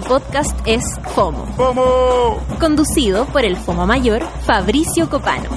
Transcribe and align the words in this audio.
Este 0.00 0.08
podcast 0.08 0.58
es 0.64 0.82
FOMO, 1.14 1.44
¡FOMO! 1.56 2.38
conducido 2.58 3.26
por 3.26 3.44
el 3.44 3.54
FOMO 3.54 3.86
mayor 3.86 4.22
Fabricio 4.46 5.10
Copano. 5.10 5.50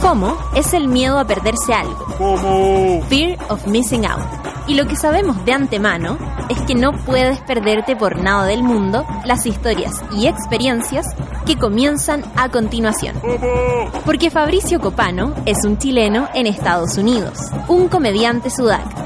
FOMO 0.00 0.38
es 0.54 0.74
el 0.74 0.86
miedo 0.86 1.18
a 1.18 1.24
perderse 1.24 1.74
algo, 1.74 2.06
¡FOMO! 2.18 3.02
Fear 3.08 3.36
of 3.48 3.66
Missing 3.66 4.06
Out. 4.06 4.22
Y 4.68 4.74
lo 4.74 4.86
que 4.86 4.94
sabemos 4.94 5.44
de 5.44 5.54
antemano 5.54 6.18
es 6.48 6.60
que 6.60 6.76
no 6.76 6.92
puedes 6.92 7.40
perderte 7.40 7.96
por 7.96 8.16
nada 8.16 8.44
del 8.44 8.62
mundo 8.62 9.04
las 9.24 9.44
historias 9.44 10.04
y 10.12 10.28
experiencias 10.28 11.06
que 11.44 11.58
comienzan 11.58 12.22
a 12.36 12.48
continuación. 12.48 13.16
¡FOMO! 13.20 13.90
Porque 14.06 14.30
Fabricio 14.30 14.80
Copano 14.80 15.34
es 15.46 15.64
un 15.64 15.78
chileno 15.78 16.28
en 16.32 16.46
Estados 16.46 16.96
Unidos, 16.96 17.40
un 17.66 17.88
comediante 17.88 18.50
sudaca. 18.50 19.01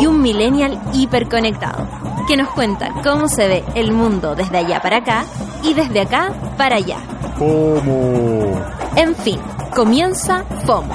Y 0.00 0.06
un 0.06 0.22
millennial 0.22 0.80
hiperconectado, 0.92 1.86
que 2.26 2.36
nos 2.36 2.48
cuenta 2.50 2.90
cómo 3.02 3.28
se 3.28 3.48
ve 3.48 3.64
el 3.74 3.92
mundo 3.92 4.34
desde 4.34 4.58
allá 4.58 4.80
para 4.80 4.98
acá 4.98 5.24
y 5.62 5.74
desde 5.74 6.00
acá 6.00 6.32
para 6.56 6.76
allá. 6.76 6.98
¡FOMO! 7.36 8.60
En 8.96 9.14
fin, 9.14 9.38
comienza 9.74 10.44
FOMO 10.64 10.94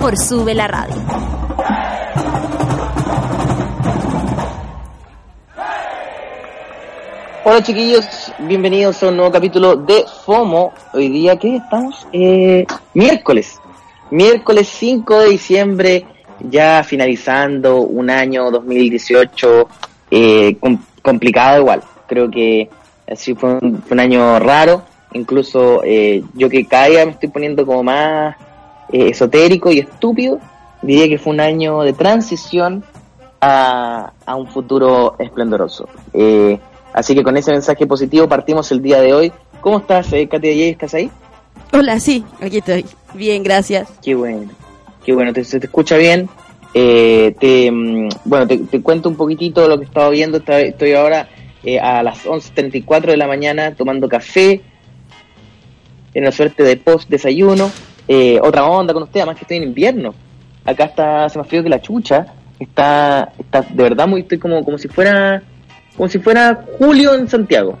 por 0.00 0.16
Sube 0.16 0.54
la 0.54 0.68
Radio. 0.68 0.96
Hola 7.44 7.62
chiquillos, 7.62 8.32
bienvenidos 8.40 9.00
a 9.02 9.08
un 9.08 9.16
nuevo 9.16 9.30
capítulo 9.30 9.76
de 9.76 10.04
FOMO. 10.24 10.72
Hoy 10.92 11.08
día, 11.08 11.38
¿qué 11.38 11.56
estamos? 11.56 12.06
Eh, 12.12 12.66
miércoles. 12.94 13.60
Miércoles 14.10 14.68
5 14.68 15.20
de 15.20 15.28
diciembre, 15.30 16.06
ya 16.40 16.82
finalizando 16.84 17.80
un 17.80 18.10
año 18.10 18.50
2018 18.50 19.68
eh, 20.10 20.56
com- 20.60 20.78
complicado 21.02 21.60
igual. 21.60 21.82
Creo 22.06 22.30
que 22.30 22.68
así 23.10 23.34
fue 23.34 23.54
un, 23.60 23.82
fue 23.82 23.94
un 23.94 24.00
año 24.00 24.38
raro. 24.38 24.82
Incluso 25.12 25.82
eh, 25.84 26.22
yo 26.34 26.48
que 26.48 26.66
cada 26.66 26.86
día 26.86 27.06
me 27.06 27.12
estoy 27.12 27.28
poniendo 27.30 27.64
como 27.64 27.82
más 27.82 28.36
eh, 28.92 29.08
esotérico 29.10 29.72
y 29.72 29.78
estúpido, 29.78 30.38
diría 30.82 31.08
que 31.08 31.18
fue 31.18 31.32
un 31.32 31.40
año 31.40 31.82
de 31.82 31.92
transición 31.94 32.84
a, 33.40 34.12
a 34.26 34.34
un 34.36 34.46
futuro 34.48 35.16
esplendoroso. 35.18 35.88
Eh, 36.12 36.58
así 36.92 37.14
que 37.14 37.22
con 37.22 37.36
ese 37.36 37.50
mensaje 37.52 37.86
positivo 37.86 38.28
partimos 38.28 38.70
el 38.72 38.82
día 38.82 39.00
de 39.00 39.14
hoy. 39.14 39.32
¿Cómo 39.60 39.78
estás, 39.78 40.12
eh, 40.12 40.28
Katia? 40.28 40.52
¿Estás 40.66 40.94
ahí? 40.94 41.10
Hola, 41.72 41.98
sí, 41.98 42.24
aquí 42.40 42.58
estoy. 42.58 42.84
Bien, 43.14 43.42
gracias. 43.42 43.88
Qué 44.02 44.14
bueno, 44.14 44.50
qué 45.06 45.12
bueno, 45.12 45.32
te, 45.32 45.44
se 45.44 45.60
te 45.60 45.66
escucha 45.66 45.96
bien. 45.96 46.28
Eh, 46.74 47.34
te, 47.38 47.70
mm, 47.70 48.08
bueno, 48.24 48.46
te, 48.48 48.58
te 48.58 48.82
cuento 48.82 49.08
un 49.08 49.16
poquitito 49.16 49.66
lo 49.68 49.78
que 49.78 49.84
he 49.84 49.86
estado 49.86 50.10
viendo. 50.10 50.42
Estoy 50.44 50.92
ahora 50.94 51.28
eh, 51.62 51.78
a 51.78 52.02
las 52.02 52.26
11.34 52.26 53.06
de 53.06 53.16
la 53.16 53.28
mañana 53.28 53.74
tomando 53.74 54.08
café, 54.08 54.60
en 56.12 56.24
una 56.24 56.32
suerte 56.32 56.64
de 56.64 56.76
post-desayuno. 56.76 57.70
Eh, 58.08 58.40
otra 58.42 58.66
onda 58.66 58.92
con 58.92 59.04
usted, 59.04 59.20
además 59.20 59.36
que 59.36 59.44
estoy 59.44 59.58
en 59.58 59.62
invierno. 59.62 60.12
Acá 60.64 60.86
está, 60.86 61.26
hace 61.26 61.38
más 61.38 61.46
frío 61.46 61.62
que 61.62 61.68
la 61.68 61.80
chucha. 61.80 62.26
Está, 62.58 63.32
está 63.38 63.62
de 63.62 63.82
verdad 63.82 64.08
muy, 64.08 64.22
estoy 64.22 64.38
como, 64.38 64.64
como 64.64 64.76
si 64.76 64.88
fuera, 64.88 65.40
como 65.96 66.08
si 66.08 66.18
fuera 66.18 66.64
julio 66.78 67.14
en 67.14 67.28
Santiago. 67.28 67.78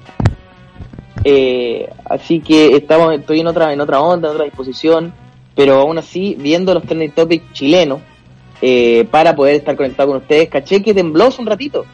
Eh, 1.24 1.88
así 2.04 2.38
que 2.38 2.76
estamos, 2.76 3.14
estoy 3.14 3.40
en 3.40 3.48
otra, 3.48 3.72
en 3.72 3.80
otra 3.80 4.00
onda, 4.00 4.28
en 4.28 4.34
otra 4.34 4.44
disposición, 4.44 5.12
pero 5.56 5.80
aún 5.80 5.98
así 5.98 6.36
viendo 6.38 6.72
los 6.72 6.84
trending 6.84 7.10
topics 7.10 7.52
chilenos 7.52 8.00
eh, 8.62 9.08
para 9.10 9.34
poder 9.34 9.56
estar 9.56 9.74
conectado 9.74 10.10
con 10.10 10.18
ustedes. 10.18 10.48
Caché 10.48 10.82
que 10.82 10.94
tembló 10.94 11.24
hace 11.24 11.40
un 11.40 11.48
ratito, 11.48 11.84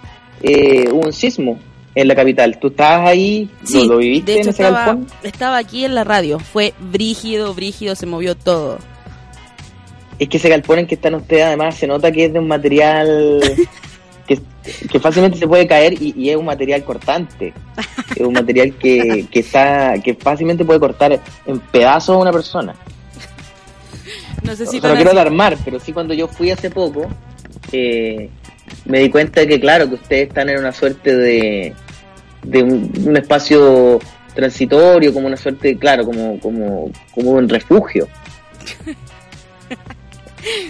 eh, 0.43 0.89
hubo 0.91 1.07
un 1.07 1.13
sismo 1.13 1.59
en 1.95 2.09
la 2.09 2.15
capital. 2.15 2.59
¿Tú 2.59 2.69
estabas 2.69 3.09
ahí? 3.09 3.49
Sí, 3.63 3.87
¿Lo, 3.87 3.95
lo 3.95 3.99
viviste 3.99 4.33
de 4.33 4.39
hecho 4.39 4.49
en 4.51 4.55
ese 4.55 4.63
estaba, 4.63 4.87
galpón? 4.87 5.07
estaba 5.23 5.57
aquí 5.59 5.85
en 5.85 5.95
la 5.95 6.05
radio. 6.05 6.39
Fue 6.41 6.75
brígido, 6.81 7.55
brígido, 7.55 7.95
se 7.95 8.07
movió 8.07 8.35
todo. 8.35 8.79
Es 10.19 10.29
que 10.29 10.37
ese 10.37 10.49
galpón 10.49 10.81
en 10.81 10.87
que 10.87 10.97
están 10.97 11.15
ustedes 11.15 11.45
además 11.45 11.77
se 11.77 11.87
nota 11.87 12.13
que 12.13 12.27
es 12.27 12.33
de 12.33 12.39
un 12.39 12.49
material 12.49 13.41
que, 14.27 14.41
que 14.91 15.01
fácilmente 15.01 15.39
se 15.39 15.47
puede 15.47 15.67
caer 15.67 15.95
y, 16.01 16.15
y 16.17 16.31
es 16.31 16.37
un 16.37 16.47
material 16.47 16.83
cortante. 16.85 17.53
Es 18.15 18.21
un 18.23 18.33
material 18.33 18.75
que, 18.75 19.27
que, 19.31 19.41
está, 19.41 19.95
que 20.03 20.15
fácilmente 20.15 20.65
puede 20.65 20.81
cortar 20.81 21.21
en 21.47 21.59
pedazos 21.59 22.17
a 22.17 22.19
una 22.19 22.33
persona. 22.33 22.75
No 24.45 24.55
sé 24.57 24.67
si 24.67 24.79
o 24.79 24.81
sea, 24.81 24.91
no 24.91 24.97
quiero 24.97 25.11
así. 25.11 25.19
alarmar, 25.19 25.57
pero 25.65 25.79
sí 25.81 25.93
cuando 25.93 26.15
yo 26.15 26.27
fui 26.29 26.51
hace 26.51 26.71
poco, 26.71 27.07
eh, 27.73 28.29
me 28.85 28.99
di 29.01 29.11
cuenta 29.11 29.41
de 29.43 29.49
que 29.49 29.61
claro, 29.61 29.89
que 29.89 29.95
ustedes 29.95 30.29
están 30.29 30.49
en 30.49 30.59
una 30.59 30.73
suerte 30.73 31.17
de, 31.17 31.75
de 32.43 32.63
un, 32.63 32.93
un 33.07 33.17
espacio 33.17 33.99
transitorio, 34.35 35.13
como 35.13 35.27
una 35.27 35.37
suerte, 35.37 35.77
claro, 35.79 36.05
como, 36.05 36.41
como, 36.41 36.91
como 37.15 37.31
un 37.33 37.49
refugio. 37.49 38.09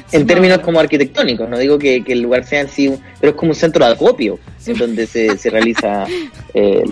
Sí, 0.07 0.17
en 0.19 0.27
términos 0.27 0.59
como 0.59 0.81
arquitectónicos, 0.81 1.49
no 1.49 1.57
digo 1.57 1.79
que, 1.79 2.05
que 2.05 2.13
el 2.13 2.21
lugar 2.21 2.45
sea 2.45 2.61
en 2.61 2.69
sí, 2.69 2.89
un- 2.89 3.01
pero 3.19 3.31
es 3.31 3.37
como 3.39 3.53
un 3.53 3.57
centro 3.57 3.87
de 3.87 3.93
acopio, 3.93 4.39
Sí. 4.59 4.73
en 4.73 4.77
donde 4.77 5.07
se, 5.07 5.39
se 5.39 5.49
realiza 5.49 6.05
eh, 6.53 6.83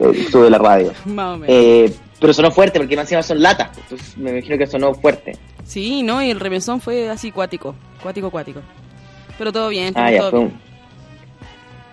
el, 0.00 0.06
el 0.16 0.26
sube 0.32 0.50
la 0.50 0.58
radio. 0.58 0.92
Eh, 1.46 1.92
pero 2.20 2.32
sonó 2.32 2.50
fuerte, 2.50 2.80
porque 2.80 2.96
más 2.96 3.04
encima 3.04 3.22
son 3.22 3.40
latas, 3.40 3.68
entonces 3.78 4.16
me 4.18 4.30
imagino 4.32 4.58
que 4.58 4.66
sonó 4.66 4.94
fuerte. 4.94 5.36
Sí, 5.64 6.02
no, 6.02 6.22
y 6.22 6.30
el 6.30 6.40
remesón 6.40 6.80
fue 6.80 7.08
así 7.08 7.30
cuático. 7.30 7.74
Cuático, 8.02 8.30
cuático. 8.30 8.60
Pero 9.38 9.52
todo 9.52 9.68
bien, 9.68 9.92
Ah, 9.96 10.10
ya, 10.10 10.18
todo 10.18 10.30
fue 10.30 10.38
bien. 10.40 10.60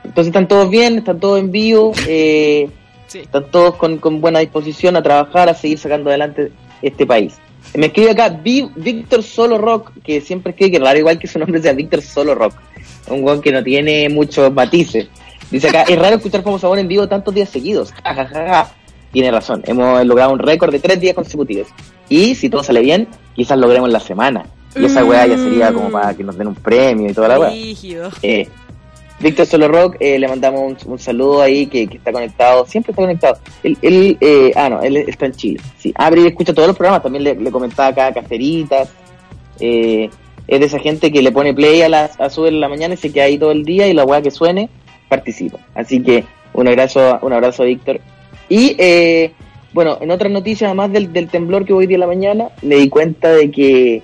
Entonces 0.04 0.28
están 0.28 0.48
todos 0.48 0.70
bien, 0.70 0.98
están 0.98 1.20
todos 1.20 1.40
en 1.40 1.52
vivo, 1.52 1.94
eh, 2.08 2.70
Sí. 3.08 3.20
están 3.20 3.50
todos 3.52 3.76
con, 3.76 3.98
con 3.98 4.22
buena 4.22 4.40
disposición 4.40 4.96
a 4.96 5.04
trabajar, 5.04 5.50
a 5.50 5.54
seguir 5.54 5.78
sacando 5.78 6.10
adelante 6.10 6.52
este 6.82 7.06
país. 7.06 7.36
Me 7.76 7.88
escribe 7.88 8.12
acá 8.12 8.30
Víctor 8.30 9.24
Solo 9.24 9.58
Rock, 9.58 9.92
que 10.04 10.20
siempre 10.22 10.52
escribe 10.52 10.72
que 10.72 10.80
raro 10.80 10.98
igual 11.00 11.20
que 11.20 11.28
su 11.28 11.40
nombre 11.40 11.62
sea 11.62 11.74
Víctor 11.74 12.02
Solo 12.02 12.36
Rock, 12.36 12.54
un 13.10 13.22
guan 13.22 13.42
que 13.42 13.52
no 13.52 13.64
tiene 13.64 14.10
muchos 14.10 14.52
matices. 14.54 15.08
Dice 15.50 15.70
acá, 15.70 15.84
es 15.84 16.00
raro 16.00 16.16
escuchar 16.16 16.44
como 16.44 16.58
sabor 16.60 16.80
en 16.80 16.88
vivo 16.88 17.08
tantos 17.08 17.34
días 17.34 17.50
seguidos. 17.50 17.92
Ja, 18.04 18.14
ja, 18.16 18.26
ja, 18.28 18.48
ja. 18.48 18.72
Tiene 19.12 19.30
razón, 19.32 19.62
hemos 19.66 20.06
logrado 20.06 20.32
un 20.34 20.40
récord 20.40 20.72
de 20.72 20.80
tres 20.80 21.00
días 21.00 21.14
consecutivos. 21.14 21.68
Y 22.12 22.36
si 22.36 22.50
todo 22.50 22.62
sale 22.62 22.82
bien, 22.82 23.08
quizás 23.34 23.58
logremos 23.58 23.90
la 23.90 24.02
semana. 24.02 24.44
Y 24.76 24.84
esa 24.84 25.06
weá 25.06 25.26
ya 25.28 25.38
sería 25.38 25.72
como 25.72 25.90
para 25.90 26.14
que 26.14 26.26
nos 26.26 26.38
den 26.38 26.48
un 26.48 26.56
premio 26.56 27.10
y 27.10 27.14
toda 27.14 27.30
la 27.30 27.40
weá. 27.40 27.52
Eh, 28.22 28.50
Víctor 29.22 29.46
Solo 29.46 29.70
Rock, 29.70 29.96
eh, 30.02 30.20
le 30.20 30.28
mandamos 30.28 30.60
un, 30.62 30.92
un 30.92 31.00
saludo 31.00 31.42
ahí 31.42 31.68
que, 31.68 31.88
que 31.88 31.96
está 31.98 32.12
conectado, 32.12 32.66
siempre 32.66 32.92
está 32.92 33.02
conectado. 33.04 33.38
Él, 33.64 33.78
él, 33.82 34.18
eh, 34.20 34.52
ah, 34.58 34.68
no, 34.68 34.82
él 34.82 34.98
está 34.98 35.28
en 35.28 35.32
Chile. 35.32 35.62
Sí, 35.78 35.94
abre 35.96 36.22
y 36.22 36.28
escucha 36.28 36.54
todos 36.54 36.68
los 36.68 36.76
programas, 36.76 37.02
también 37.02 37.24
le, 37.24 37.36
le 37.36 37.50
comentaba 37.50 37.88
acá 37.90 38.08
a 38.08 38.14
Caferitas. 38.14 38.90
Eh, 39.62 40.10
es 40.50 40.60
de 40.60 40.66
esa 40.66 40.80
gente 40.80 41.14
que 41.14 41.22
le 41.22 41.32
pone 41.32 41.54
play 41.54 41.82
a 41.82 41.88
las 41.88 42.20
a 42.20 42.30
subir 42.30 42.52
en 42.52 42.60
la 42.60 42.68
mañana 42.68 42.96
y 42.96 42.98
se 42.98 43.14
queda 43.14 43.24
ahí 43.26 43.38
todo 43.38 43.52
el 43.52 43.64
día 43.64 43.88
y 43.88 43.94
la 43.94 44.04
weá 44.04 44.22
que 44.22 44.32
suene, 44.32 44.70
participa. 45.08 45.60
Así 45.76 46.04
que 46.04 46.26
un 46.52 46.68
abrazo, 46.68 47.20
un 47.22 47.32
abrazo 47.32 47.64
a 47.64 47.68
Víctor. 47.68 48.02
Y 48.50 48.76
eh, 48.78 49.32
bueno, 49.74 49.98
en 50.02 50.12
otras 50.12 50.32
noticias, 50.32 50.68
además 50.68 50.92
del, 50.92 51.14
del 51.14 51.30
temblor 51.30 51.66
que 51.66 51.74
hoy 51.74 51.88
día 51.88 51.96
en 51.96 52.02
la 52.02 52.08
mañana, 52.08 52.50
me 52.62 52.76
di 52.76 52.90
cuenta 52.90 53.32
de 53.32 53.52
que, 53.52 54.04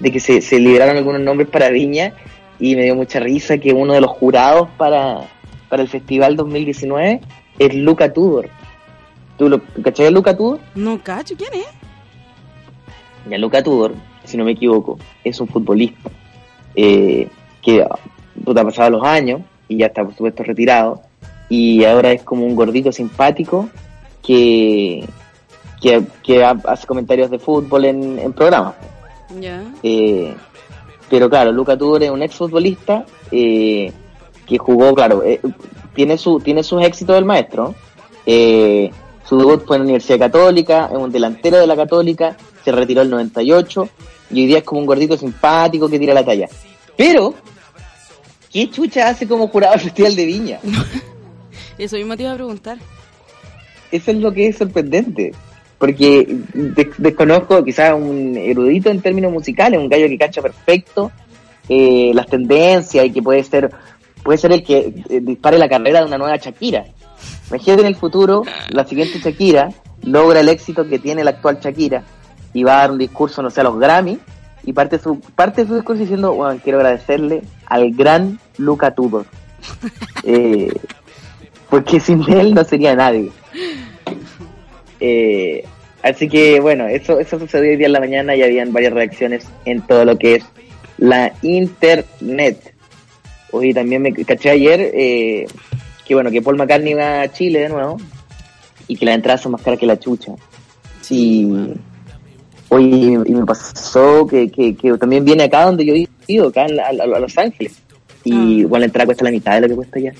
de 0.00 0.10
que 0.10 0.20
se, 0.20 0.40
se 0.40 0.58
liberaron 0.58 0.96
algunos 0.96 1.20
nombres 1.20 1.48
para 1.48 1.70
Viña 1.70 2.14
y 2.58 2.76
me 2.76 2.82
dio 2.82 2.94
mucha 2.94 3.20
risa 3.20 3.58
que 3.58 3.72
uno 3.72 3.92
de 3.92 4.00
los 4.00 4.10
jurados 4.10 4.68
para, 4.76 5.28
para 5.68 5.82
el 5.82 5.88
Festival 5.88 6.36
2019 6.36 7.20
es 7.58 7.74
Luca 7.74 8.12
Tudor. 8.12 8.48
¿Tú 9.38 9.48
lo 9.48 9.60
cachai 9.82 10.06
a 10.06 10.10
Luca 10.10 10.36
Tudor? 10.36 10.60
No 10.74 11.02
cacho, 11.02 11.34
¿quién 11.36 11.52
es? 11.54 11.68
Ya 13.28 13.38
Luca 13.38 13.62
Tudor, 13.62 13.94
si 14.24 14.36
no 14.36 14.44
me 14.44 14.52
equivoco, 14.52 14.98
es 15.22 15.40
un 15.40 15.48
futbolista 15.48 16.10
eh, 16.74 17.28
que 17.62 17.86
puta, 18.44 18.60
ha 18.60 18.64
pasado 18.64 18.90
los 18.90 19.04
años 19.04 19.40
y 19.68 19.78
ya 19.78 19.86
está 19.86 20.04
por 20.04 20.12
supuesto 20.14 20.42
retirado 20.42 21.02
y 21.48 21.84
ahora 21.84 22.12
es 22.12 22.22
como 22.22 22.44
un 22.44 22.54
gordito 22.54 22.92
simpático 22.92 23.68
que, 24.26 25.06
que, 25.80 26.02
que 26.22 26.44
ha- 26.44 26.60
hace 26.64 26.86
comentarios 26.86 27.30
de 27.30 27.38
fútbol 27.38 27.84
en, 27.84 28.18
en 28.18 28.32
programas. 28.32 28.74
Eh, 29.82 30.34
pero 31.10 31.28
claro, 31.28 31.52
Luca 31.52 31.76
Tudor 31.76 32.02
es 32.02 32.10
un 32.10 32.22
exfutbolista 32.22 33.04
eh, 33.30 33.92
que 34.46 34.58
jugó, 34.58 34.94
claro, 34.94 35.22
eh, 35.22 35.40
tiene 35.94 36.16
su 36.18 36.40
tiene 36.40 36.62
sus 36.62 36.82
éxitos 36.82 37.14
del 37.14 37.24
maestro. 37.24 37.74
Eh, 38.26 38.90
su 39.28 39.36
debut 39.38 39.64
fue 39.66 39.76
en 39.76 39.82
la 39.82 39.84
Universidad 39.84 40.18
Católica, 40.18 40.88
es 40.90 40.96
un 40.98 41.10
delantero 41.12 41.58
de 41.58 41.66
la 41.66 41.76
Católica, 41.76 42.36
se 42.64 42.72
retiró 42.72 43.02
el 43.02 43.10
98 43.10 43.88
y 44.30 44.40
hoy 44.40 44.46
día 44.46 44.58
es 44.58 44.64
como 44.64 44.80
un 44.80 44.86
gordito 44.86 45.16
simpático 45.16 45.88
que 45.88 45.98
tira 45.98 46.14
la 46.14 46.24
talla. 46.24 46.48
Pero, 46.96 47.34
¿qué 48.52 48.70
chucha 48.70 49.08
hace 49.08 49.26
como 49.28 49.48
jurado 49.48 49.72
del 49.72 49.80
Festival 49.84 50.16
de 50.16 50.24
Viña? 50.26 50.60
Eso 51.78 51.96
mismo 51.96 52.16
te 52.16 52.22
iba 52.22 52.32
a 52.32 52.36
preguntar. 52.36 52.78
Eso 53.94 54.10
es 54.10 54.16
lo 54.18 54.32
que 54.32 54.48
es 54.48 54.56
sorprendente. 54.56 55.32
Porque 55.78 56.38
de- 56.52 56.90
desconozco, 56.98 57.62
quizás 57.64 57.94
un 57.94 58.36
erudito 58.36 58.90
en 58.90 59.00
términos 59.00 59.32
musicales, 59.32 59.78
un 59.78 59.88
gallo 59.88 60.08
que 60.08 60.18
cacha 60.18 60.40
perfecto 60.42 61.10
eh, 61.68 62.10
las 62.14 62.26
tendencias 62.26 63.06
y 63.06 63.10
que 63.10 63.22
puede 63.22 63.42
ser 63.44 63.70
puede 64.22 64.38
ser 64.38 64.52
el 64.52 64.62
que 64.64 64.92
eh, 65.10 65.20
dispare 65.22 65.58
la 65.58 65.68
carrera 65.68 66.00
de 66.00 66.06
una 66.06 66.16
nueva 66.18 66.36
Shakira. 66.38 66.84
Imagínate 67.50 67.82
en 67.82 67.88
el 67.88 67.96
futuro, 67.96 68.42
la 68.70 68.84
siguiente 68.86 69.18
Shakira 69.18 69.68
logra 70.02 70.40
el 70.40 70.48
éxito 70.48 70.86
que 70.88 70.98
tiene 70.98 71.22
la 71.22 71.30
actual 71.30 71.58
Shakira 71.60 72.02
y 72.54 72.62
va 72.64 72.76
a 72.76 72.80
dar 72.80 72.92
un 72.92 72.98
discurso, 72.98 73.42
no 73.42 73.50
sé, 73.50 73.60
a 73.60 73.64
los 73.64 73.78
Grammy 73.78 74.18
y 74.64 74.72
parte 74.72 74.98
su, 74.98 75.20
parte 75.20 75.62
de 75.62 75.68
su 75.68 75.74
discurso 75.74 76.00
diciendo, 76.00 76.32
bueno, 76.32 76.58
quiero 76.64 76.78
agradecerle 76.78 77.42
al 77.66 77.90
gran 77.92 78.38
Luca 78.58 78.94
Tudor. 78.94 79.26
Eh, 80.26 80.72
porque 81.68 82.00
sin 82.00 82.22
él 82.32 82.54
no 82.54 82.64
sería 82.64 82.94
nadie. 82.94 83.30
Eh, 85.06 85.62
así 86.02 86.28
que 86.28 86.60
bueno, 86.60 86.86
eso, 86.86 87.20
eso 87.20 87.38
sucedió 87.38 87.70
hoy 87.72 87.76
día 87.76 87.88
en 87.88 87.92
la 87.92 88.00
mañana 88.00 88.34
y 88.34 88.42
habían 88.42 88.72
varias 88.72 88.94
reacciones 88.94 89.46
en 89.66 89.82
todo 89.82 90.06
lo 90.06 90.16
que 90.16 90.36
es 90.36 90.44
la 90.96 91.30
internet. 91.42 92.72
Hoy 93.50 93.74
también 93.74 94.00
me 94.00 94.12
caché 94.12 94.48
ayer 94.50 94.80
eh, 94.94 95.46
que 96.06 96.14
bueno, 96.14 96.30
que 96.30 96.40
Paul 96.40 96.56
McCartney 96.56 96.94
va 96.94 97.20
a 97.20 97.30
Chile 97.32 97.60
de 97.60 97.68
nuevo 97.68 97.98
y 98.88 98.96
que 98.96 99.04
las 99.04 99.16
entradas 99.16 99.42
son 99.42 99.52
más 99.52 99.60
caras 99.60 99.78
que 99.78 99.86
la 99.86 99.98
chucha. 99.98 100.32
Y 101.10 101.46
hoy 102.70 103.12
y 103.26 103.32
me 103.34 103.44
pasó 103.44 104.26
que, 104.26 104.48
que, 104.50 104.74
que 104.74 104.96
también 104.96 105.22
viene 105.22 105.44
acá 105.44 105.66
donde 105.66 105.84
yo 105.84 105.94
vivo, 106.26 106.48
acá 106.48 106.64
en 106.64 106.80
a, 106.80 106.86
a 106.86 107.20
Los 107.20 107.36
Ángeles. 107.36 107.74
Y 108.24 108.32
Ah. 108.32 108.44
igual 108.64 108.80
la 108.80 108.86
entrada 108.86 109.04
cuesta 109.04 109.24
la 109.24 109.30
mitad 109.30 109.52
de 109.54 109.60
lo 109.60 109.68
que 109.68 109.74
cuesta 109.74 109.98
allá. 109.98 110.14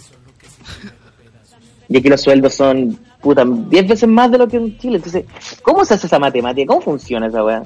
Y 1.89 1.97
aquí 1.99 2.09
los 2.09 2.21
sueldos 2.21 2.55
son, 2.55 2.99
puta, 3.25 3.43
10 3.47 3.89
veces 3.89 4.09
más 4.09 4.31
de 4.31 4.37
lo 4.37 4.47
que 4.47 4.59
en 4.59 4.77
Chile. 4.79 4.97
Entonces, 4.97 5.25
¿cómo 5.63 5.83
se 5.85 5.95
hace 5.95 6.07
esa 6.07 6.19
matemática? 6.19 6.67
¿Cómo 6.67 6.83
funciona 6.83 7.27
esa 7.27 7.43
weá? 7.43 7.63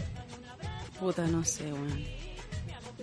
Puta, 1.01 1.27
no 1.27 1.45
sé, 1.45 1.65
weón. 1.65 2.19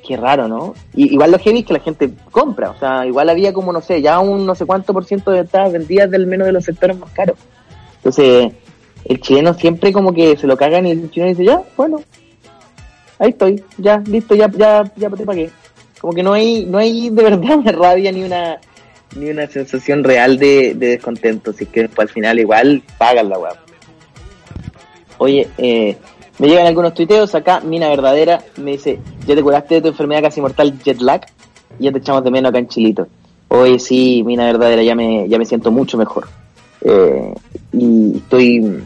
Qué 0.07 0.15
raro, 0.15 0.47
¿no? 0.47 0.73
Y, 0.93 1.13
igual 1.13 1.31
lo 1.31 1.39
heavy 1.39 1.63
que 1.63 1.73
la 1.73 1.79
gente 1.79 2.13
compra. 2.31 2.69
O 2.69 2.79
sea, 2.79 3.05
igual 3.05 3.29
había 3.29 3.51
como, 3.51 3.73
no 3.73 3.81
sé, 3.81 4.01
ya 4.01 4.19
un 4.19 4.45
no 4.45 4.55
sé 4.55 4.65
cuánto 4.65 4.93
por 4.93 5.03
ciento 5.03 5.31
de 5.31 5.39
entradas 5.39 5.73
vendidas 5.73 6.09
del 6.09 6.27
menos 6.27 6.47
de 6.47 6.53
los 6.53 6.63
sectores 6.63 6.97
más 6.97 7.11
caros. 7.11 7.37
Entonces, 7.97 8.53
el 9.03 9.19
chileno 9.19 9.53
siempre 9.53 9.91
como 9.91 10.13
que 10.13 10.37
se 10.37 10.47
lo 10.47 10.55
cagan 10.55 10.85
y 10.85 10.91
el 10.91 11.11
chileno 11.11 11.31
dice, 11.31 11.43
ya, 11.43 11.61
bueno, 11.75 12.01
ahí 13.19 13.31
estoy, 13.31 13.63
ya, 13.77 13.97
listo, 14.05 14.33
ya, 14.33 14.49
ya, 14.49 14.89
ya 14.95 15.09
te 15.09 15.25
pagué. 15.25 15.49
Como 15.99 16.13
que 16.13 16.23
no 16.23 16.33
hay, 16.33 16.65
no 16.65 16.77
hay 16.77 17.09
de 17.09 17.23
verdad 17.23 17.57
una 17.57 17.71
rabia 17.71 18.11
ni 18.11 18.23
una, 18.23 18.59
ni 19.15 19.29
una 19.29 19.47
sensación 19.47 20.03
real 20.03 20.37
de, 20.37 20.73
de 20.75 20.87
descontento. 20.87 21.51
Así 21.51 21.65
que 21.65 21.83
después 21.83 22.07
al 22.07 22.13
final 22.13 22.39
igual 22.39 22.83
pagan 22.97 23.29
la 23.29 23.39
weá. 23.39 23.53
Oye, 25.17 25.47
eh, 25.57 25.97
me 26.37 26.47
llegan 26.47 26.67
algunos 26.67 26.93
tuiteos 26.93 27.33
acá, 27.33 27.61
Mina 27.61 27.87
Verdadera 27.87 28.43
me 28.57 28.71
dice, 28.71 28.99
ya 29.25 29.35
te 29.35 29.41
curaste 29.41 29.75
de 29.75 29.81
tu 29.81 29.87
enfermedad 29.89 30.23
casi 30.23 30.41
mortal 30.41 30.77
jet 30.83 30.99
lag 30.99 31.21
y 31.79 31.85
ya 31.85 31.91
te 31.91 31.99
echamos 31.99 32.23
de 32.23 32.31
menos 32.31 32.49
acá 32.49 32.59
en 32.59 32.67
Chilito. 32.67 33.07
Oye, 33.47 33.79
sí, 33.79 34.23
Mina 34.25 34.45
Verdadera, 34.45 34.83
ya 34.83 34.95
me, 34.95 35.29
ya 35.29 35.37
me 35.37 35.45
siento 35.45 35.71
mucho 35.71 35.97
mejor. 35.97 36.27
Eh, 36.81 37.33
y 37.71 38.17
estoy, 38.17 38.83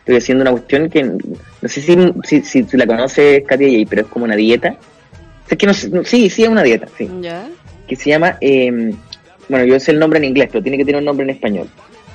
estoy 0.00 0.16
haciendo 0.16 0.42
una 0.42 0.52
cuestión 0.52 0.88
que 0.88 1.02
no 1.02 1.68
sé 1.68 1.80
si, 1.80 1.96
si, 2.24 2.42
si, 2.42 2.62
si 2.62 2.76
la 2.76 2.86
conoces, 2.86 3.42
Katia 3.46 3.68
J, 3.68 3.86
pero 3.90 4.02
es 4.02 4.08
como 4.08 4.24
una 4.24 4.36
dieta. 4.36 4.76
Es 5.48 5.58
que 5.58 5.66
no, 5.66 5.74
sí, 5.74 6.30
sí 6.30 6.44
es 6.44 6.48
una 6.48 6.62
dieta, 6.62 6.86
sí 6.96 7.10
¿Ya? 7.20 7.46
que 7.86 7.96
se 7.96 8.10
llama, 8.10 8.38
eh, 8.40 8.94
bueno, 9.48 9.64
yo 9.64 9.78
sé 9.80 9.92
el 9.92 9.98
nombre 9.98 10.18
en 10.18 10.24
inglés, 10.24 10.48
pero 10.50 10.62
tiene 10.62 10.78
que 10.78 10.84
tener 10.84 11.00
un 11.00 11.04
nombre 11.04 11.24
en 11.24 11.30
español, 11.30 11.68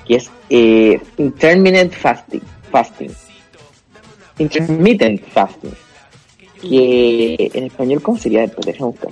que 0.06 0.16
es 0.16 0.30
eh, 0.50 1.00
Intermittent 1.18 1.94
Fasting. 1.94 2.42
fasting. 2.72 3.12
Intermittent 4.40 5.24
Fasting. 5.26 5.74
Que 6.62 7.52
en 7.54 7.66
español, 7.66 8.02
¿cómo 8.02 8.18
sería? 8.18 8.42
Después, 8.42 8.66
déjame 8.66 8.92
buscar. 8.92 9.12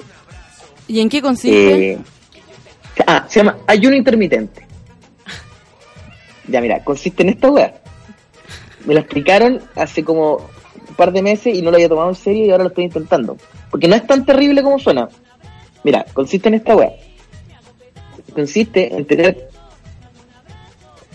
¿Y 0.88 1.00
en 1.00 1.10
qué 1.10 1.22
consiste? 1.22 1.92
Eh, 1.92 1.98
ah, 3.06 3.26
se 3.28 3.40
llama 3.40 3.58
ayuno 3.68 3.96
intermitente. 3.96 4.66
Ya, 6.48 6.62
mira, 6.62 6.84
consiste 6.84 7.24
en 7.24 7.30
esta 7.30 7.50
weá. 7.50 7.74
Me 8.86 8.94
lo 8.94 9.00
explicaron 9.00 9.62
hace 9.76 10.04
como 10.04 10.38
un 10.90 10.96
par 10.96 11.12
de 11.12 11.22
meses 11.22 11.56
y 11.56 11.62
no 11.62 11.72
lo 11.72 11.78
había 11.78 11.90
tomado 11.90 12.10
en 12.10 12.16
serio 12.16 12.46
y 12.46 12.52
ahora 12.52 12.64
lo 12.64 12.70
estoy 12.70 12.86
intentando. 12.86 13.38
Porque 13.72 13.88
no 13.88 13.96
es 13.96 14.06
tan 14.06 14.26
terrible 14.26 14.62
como 14.62 14.78
suena. 14.78 15.10
Mira, 15.84 16.06
consiste 16.14 16.50
en 16.50 16.56
esta 16.56 16.76
weá. 16.76 16.92
Consiste 18.36 18.94
en 18.96 19.06
tener 19.06 19.50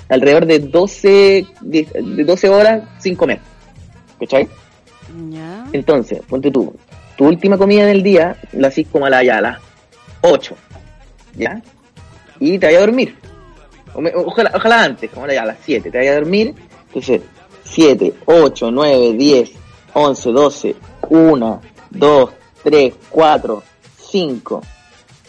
alrededor 0.08 0.46
de 0.46 0.58
12, 0.58 1.46
de 1.60 1.82
de 1.84 2.24
12 2.24 2.48
horas 2.48 2.82
sin 2.98 3.14
comer. 3.14 3.38
¿Cachai? 4.18 4.48
¿Ya? 5.30 5.66
Entonces, 5.72 6.20
ponte 6.28 6.50
tú, 6.50 6.74
tu 7.16 7.26
última 7.26 7.56
comida 7.58 7.86
del 7.86 8.02
día 8.02 8.36
la 8.52 8.68
haces 8.68 8.86
como 8.90 9.06
a, 9.06 9.10
la, 9.10 9.22
ya, 9.22 9.38
a 9.38 9.40
las 9.40 9.58
8, 10.22 10.56
¿ya? 11.36 11.62
Y 12.38 12.58
te 12.58 12.66
vayas 12.66 12.82
a 12.82 12.86
dormir. 12.86 13.16
O 13.94 14.00
me- 14.00 14.12
ojalá, 14.14 14.52
ojalá 14.54 14.84
antes, 14.84 15.10
como 15.10 15.24
a 15.24 15.28
la- 15.28 15.34
ya, 15.34 15.42
a 15.42 15.46
las 15.46 15.58
7, 15.64 15.90
te 15.90 15.98
vayas 15.98 16.12
a 16.16 16.20
dormir. 16.20 16.54
Entonces, 16.88 17.22
7, 17.64 18.14
8, 18.26 18.70
9, 18.70 19.12
10, 19.14 19.50
11, 19.94 20.30
12, 20.32 20.76
1, 21.08 21.60
2, 21.90 22.30
3, 22.64 22.94
4, 23.10 23.62
5. 24.10 24.60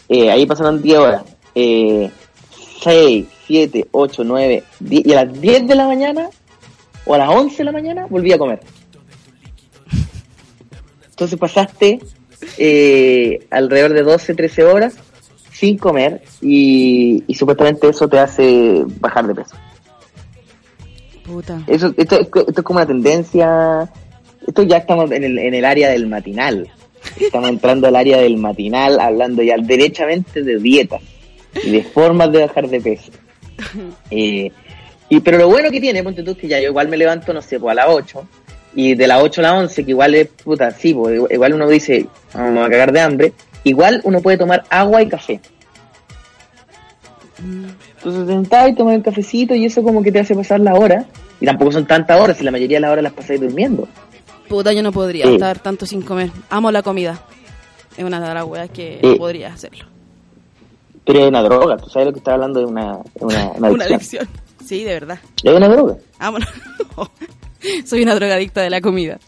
Eh, 0.08 0.30
ahí 0.30 0.44
pasaron 0.46 0.80
10 0.82 0.98
horas. 0.98 1.22
Eh, 1.54 2.10
6, 2.82 3.26
7, 3.46 3.88
8, 3.90 4.24
9, 4.24 4.64
10. 4.80 5.06
Y 5.06 5.12
a 5.12 5.24
las 5.24 5.40
10 5.40 5.66
de 5.66 5.74
la 5.74 5.86
mañana 5.86 6.28
o 7.04 7.14
a 7.14 7.18
las 7.18 7.28
11 7.28 7.56
de 7.58 7.64
la 7.64 7.72
mañana 7.72 8.06
volví 8.08 8.32
a 8.32 8.38
comer. 8.38 8.60
Entonces 11.10 11.38
pasaste 11.38 12.00
eh, 12.58 13.46
alrededor 13.50 13.92
de 13.92 14.02
12, 14.02 14.34
13 14.34 14.64
horas 14.64 14.94
sin 15.52 15.78
comer 15.78 16.22
y, 16.40 17.22
y 17.26 17.34
supuestamente 17.34 17.88
eso 17.88 18.08
te 18.08 18.18
hace 18.18 18.82
bajar 18.98 19.26
de 19.26 19.34
peso. 19.34 19.56
Puta. 21.24 21.62
Eso, 21.68 21.94
esto, 21.96 22.16
es- 22.18 22.26
esto 22.26 22.44
es 22.56 22.62
como 22.62 22.78
una 22.78 22.86
tendencia, 22.86 23.88
esto 24.46 24.62
ya 24.64 24.78
estamos 24.78 25.10
en 25.12 25.22
el, 25.22 25.38
en 25.38 25.54
el 25.54 25.64
área 25.64 25.90
del 25.90 26.08
matinal, 26.08 26.68
estamos 27.20 27.48
entrando 27.48 27.86
al 27.86 27.94
área 27.94 28.18
del 28.18 28.38
matinal 28.38 28.98
hablando 28.98 29.42
ya 29.42 29.54
derechamente 29.56 30.42
de 30.42 30.58
dietas 30.58 31.00
y 31.64 31.70
de 31.70 31.82
formas 31.82 32.30
de 32.32 32.40
bajar 32.46 32.68
de 32.68 32.80
peso. 32.80 33.10
Eh, 34.10 34.50
y 35.08 35.20
pero 35.20 35.38
lo 35.38 35.48
bueno 35.48 35.70
que 35.70 35.80
tiene, 35.80 36.02
ponte 36.02 36.22
tú, 36.22 36.34
que 36.36 36.48
ya 36.48 36.58
yo 36.60 36.68
igual 36.68 36.88
me 36.88 36.96
levanto, 36.96 37.32
no 37.32 37.40
sé, 37.42 37.60
pues 37.60 37.72
a 37.72 37.74
las 37.74 37.86
8, 37.88 38.26
y 38.74 38.94
de 38.94 39.06
las 39.06 39.22
8 39.22 39.40
a 39.40 39.44
las 39.44 39.52
11, 39.52 39.84
que 39.84 39.90
igual 39.90 40.14
es, 40.14 40.28
puta, 40.28 40.70
sí, 40.72 40.94
pues, 40.94 41.20
igual 41.30 41.54
uno 41.54 41.68
dice, 41.68 42.06
"Ah, 42.34 42.48
voy 42.50 42.58
a 42.64 42.70
cagar 42.70 42.92
de 42.92 43.00
hambre, 43.00 43.32
igual 43.64 44.00
uno 44.04 44.20
puede 44.20 44.38
tomar 44.38 44.64
agua 44.70 45.02
y 45.02 45.08
café. 45.08 45.40
Entonces 47.96 48.26
sentás 48.26 48.68
y 48.70 48.74
tomas 48.74 48.94
el 48.94 49.02
cafecito 49.02 49.54
y 49.54 49.64
eso 49.66 49.82
como 49.82 50.02
que 50.02 50.12
te 50.12 50.20
hace 50.20 50.34
pasar 50.34 50.60
la 50.60 50.74
hora, 50.74 51.04
y 51.40 51.46
tampoco 51.46 51.72
son 51.72 51.86
tantas 51.86 52.20
horas, 52.20 52.40
y 52.40 52.44
la 52.44 52.50
mayoría 52.50 52.76
de 52.78 52.80
las 52.82 52.90
horas 52.92 53.02
las 53.04 53.12
pasáis 53.12 53.40
durmiendo. 53.40 53.88
Puta, 54.48 54.72
yo 54.72 54.82
no 54.82 54.92
podría 54.92 55.26
Sí. 55.26 55.34
estar 55.34 55.58
tanto 55.58 55.86
sin 55.86 56.02
comer. 56.02 56.30
Amo 56.50 56.70
la 56.70 56.82
comida. 56.82 57.20
Es 57.96 58.04
una 58.04 58.20
de 58.26 58.34
las 58.34 58.44
weas 58.44 58.70
que 58.70 58.98
Sí. 59.00 59.06
no 59.08 59.16
podría 59.16 59.52
hacerlo. 59.52 59.84
Pero 61.04 61.18
es 61.20 61.28
una 61.28 61.42
droga, 61.42 61.76
tú 61.76 61.88
sabes 61.90 62.06
lo 62.06 62.12
que 62.12 62.18
estás 62.20 62.34
hablando 62.34 62.60
de 62.60 62.66
una, 62.66 62.98
una, 63.20 63.50
una 63.56 63.70
Una 63.70 63.84
adicción. 63.84 64.22
adicción. 64.22 64.28
Sí, 64.64 64.84
de 64.84 64.92
verdad. 64.94 65.18
Es 65.42 65.52
una 65.52 65.68
droga. 65.68 65.96
Amo. 66.18 66.38
Soy 67.84 68.02
una 68.02 68.14
drogadicta 68.14 68.60
de 68.62 68.70
la 68.70 68.80
comida. 68.80 69.18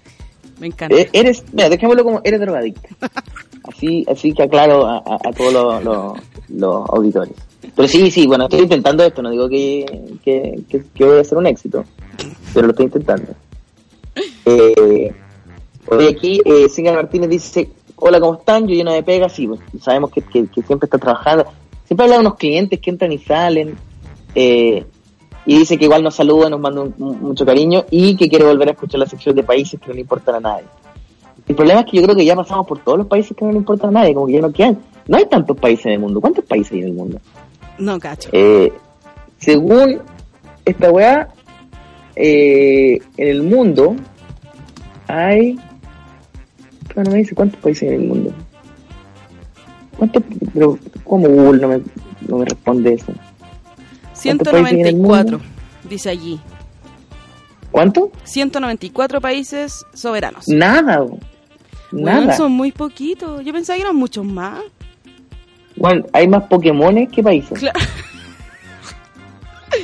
Me 0.61 0.69
encanta. 0.69 0.95
Eh, 0.97 1.09
eres, 1.13 1.45
mira, 1.53 1.69
dejémoslo 1.69 2.05
como 2.05 2.21
eres 2.25 2.41
drogadicta. 2.41 2.89
Así, 3.67 4.05
así 4.09 4.33
que 4.35 4.43
aclaro 4.43 4.87
a, 4.87 4.99
a- 4.99 5.19
a 5.25 5.33
todos 5.33 5.51
los, 5.55 5.83
los, 5.83 6.13
los 6.51 6.91
auditores. 6.91 7.33
Pero 7.75 7.89
sí, 7.89 8.11
sí, 8.11 8.27
bueno, 8.27 8.45
estoy 8.45 8.61
intentando 8.61 9.03
esto, 9.03 9.23
no 9.23 9.31
digo 9.31 9.49
que, 9.49 9.87
que, 10.23 10.63
que, 10.69 10.85
que 10.95 11.05
voy 11.07 11.19
a 11.19 11.25
ser 11.25 11.39
un 11.39 11.47
éxito, 11.47 11.83
pero 12.53 12.67
lo 12.67 12.73
estoy 12.73 12.85
intentando. 12.85 13.33
Eh, 14.45 15.15
hoy 15.89 16.07
aquí, 16.09 16.43
eh, 16.45 16.69
Sigan 16.69 16.95
Martínez 16.97 17.31
dice, 17.31 17.71
hola, 17.97 18.21
¿cómo 18.21 18.35
están? 18.39 18.69
Yo 18.69 18.75
lleno 18.75 18.93
de 18.93 19.03
pegas, 19.03 19.33
sí, 19.33 19.47
pues, 19.49 19.61
sabemos 19.83 20.11
que, 20.11 20.21
que, 20.21 20.47
que 20.47 20.61
siempre 20.63 20.85
está 20.87 20.99
trabajando. 20.99 21.47
Siempre 21.85 22.05
habla 22.05 22.17
de 22.17 22.21
unos 22.21 22.35
clientes 22.37 22.81
que 22.81 22.91
entran 22.91 23.13
y 23.13 23.19
salen, 23.19 23.77
eh, 24.35 24.85
y 25.47 25.59
dice 25.59 25.77
que 25.77 25.85
igual 25.85 26.03
nos 26.03 26.15
saluda, 26.15 26.49
nos 26.49 26.61
manda 26.61 26.81
un- 26.83 26.95
mucho 27.21 27.45
cariño 27.45 27.85
y 27.91 28.17
que 28.17 28.29
quiere 28.29 28.45
volver 28.47 28.69
a 28.69 28.73
escuchar 28.73 29.01
la 29.01 29.07
sección 29.07 29.35
de 29.37 29.43
países 29.43 29.79
que 29.79 29.89
no 29.89 29.95
le 29.95 30.01
importan 30.01 30.37
a 30.37 30.41
nadie. 30.41 30.65
El 31.47 31.55
problema 31.55 31.81
es 31.81 31.87
que 31.87 31.99
yo 31.99 32.03
creo 32.05 32.17
que 32.17 32.25
ya 32.25 32.35
pasamos 32.35 32.67
por 32.67 32.79
todos 32.79 32.97
los 32.99 33.07
países 33.07 33.37
que 33.37 33.45
no 33.45 33.51
le 33.53 33.59
importan 33.59 33.91
a 33.91 34.01
nadie, 34.01 34.15
como 34.15 34.27
que 34.27 34.33
ya 34.33 34.41
no 34.41 34.51
quedan. 34.53 34.79
No 35.07 35.19
hay 35.19 35.27
tantos 35.27 35.59
países 35.59 35.85
en 35.87 35.93
el 35.93 35.99
mundo. 35.99 36.21
¿Cuántos 36.23 36.45
países 36.47 36.73
hay 36.73 36.79
en 36.81 36.87
el 36.87 36.93
mundo? 36.95 37.21
No, 37.79 37.99
cacho. 38.01 38.31
Eh, 38.33 38.73
según 39.39 40.01
esta 40.65 40.91
weá, 40.91 41.29
eh, 42.17 42.99
en 43.19 43.29
el 43.29 43.43
mundo 43.43 43.97
hay. 45.07 45.59
Pero 46.89 47.03
no 47.05 47.11
me 47.11 47.19
dice 47.19 47.35
cuántos 47.35 47.61
países 47.61 47.89
hay 47.91 47.97
en 47.97 48.03
el 48.03 48.09
mundo. 48.09 48.33
¿Cuántos? 49.97 50.23
Pero, 50.53 50.79
¿cómo 51.05 51.29
Google 51.29 51.61
no 51.61 51.69
me, 51.69 51.81
no 52.29 52.39
me 52.39 52.45
responde 52.45 52.95
eso? 52.95 53.13
¿cuántos 54.23 54.49
países 54.49 54.73
hay 54.73 54.81
en 54.81 54.87
el 54.87 54.97
mundo? 54.97 55.41
194, 55.41 55.41
dice 55.89 56.11
allí. 56.11 56.41
¿Cuánto? 57.71 58.13
194 58.23 59.21
países 59.21 59.85
soberanos. 59.93 60.47
Nada, 60.49 61.05
nada. 61.91 62.37
son 62.37 62.53
muy 62.53 62.73
poquitos. 62.73 63.45
Yo 63.45 63.53
pensaba 63.53 63.77
que 63.77 63.83
eran 63.83 63.97
muchos 63.97 64.25
más. 64.25 64.61
Bueno, 65.77 66.05
hay 66.13 66.29
más 66.29 66.45
Pokémones 66.45 67.09
que 67.11 67.23
países. 67.23 67.59
Claro. 67.59 67.79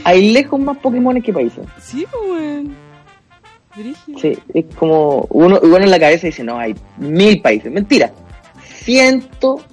Hay 0.04 0.32
lejos 0.32 0.60
más 0.60 0.78
Pokémones 0.78 1.24
que 1.24 1.32
países. 1.32 1.66
Sí, 1.80 2.06
weón. 2.14 2.76
Brígido. 3.74 4.18
Sí, 4.20 4.38
es 4.54 4.64
como 4.76 5.26
uno, 5.30 5.58
uno 5.60 5.78
en 5.78 5.90
la 5.90 5.98
cabeza 5.98 6.28
dice, 6.28 6.44
no, 6.44 6.58
hay 6.58 6.76
mil 6.96 7.42
países. 7.42 7.72
Mentira. 7.72 8.12
194. 8.84 9.69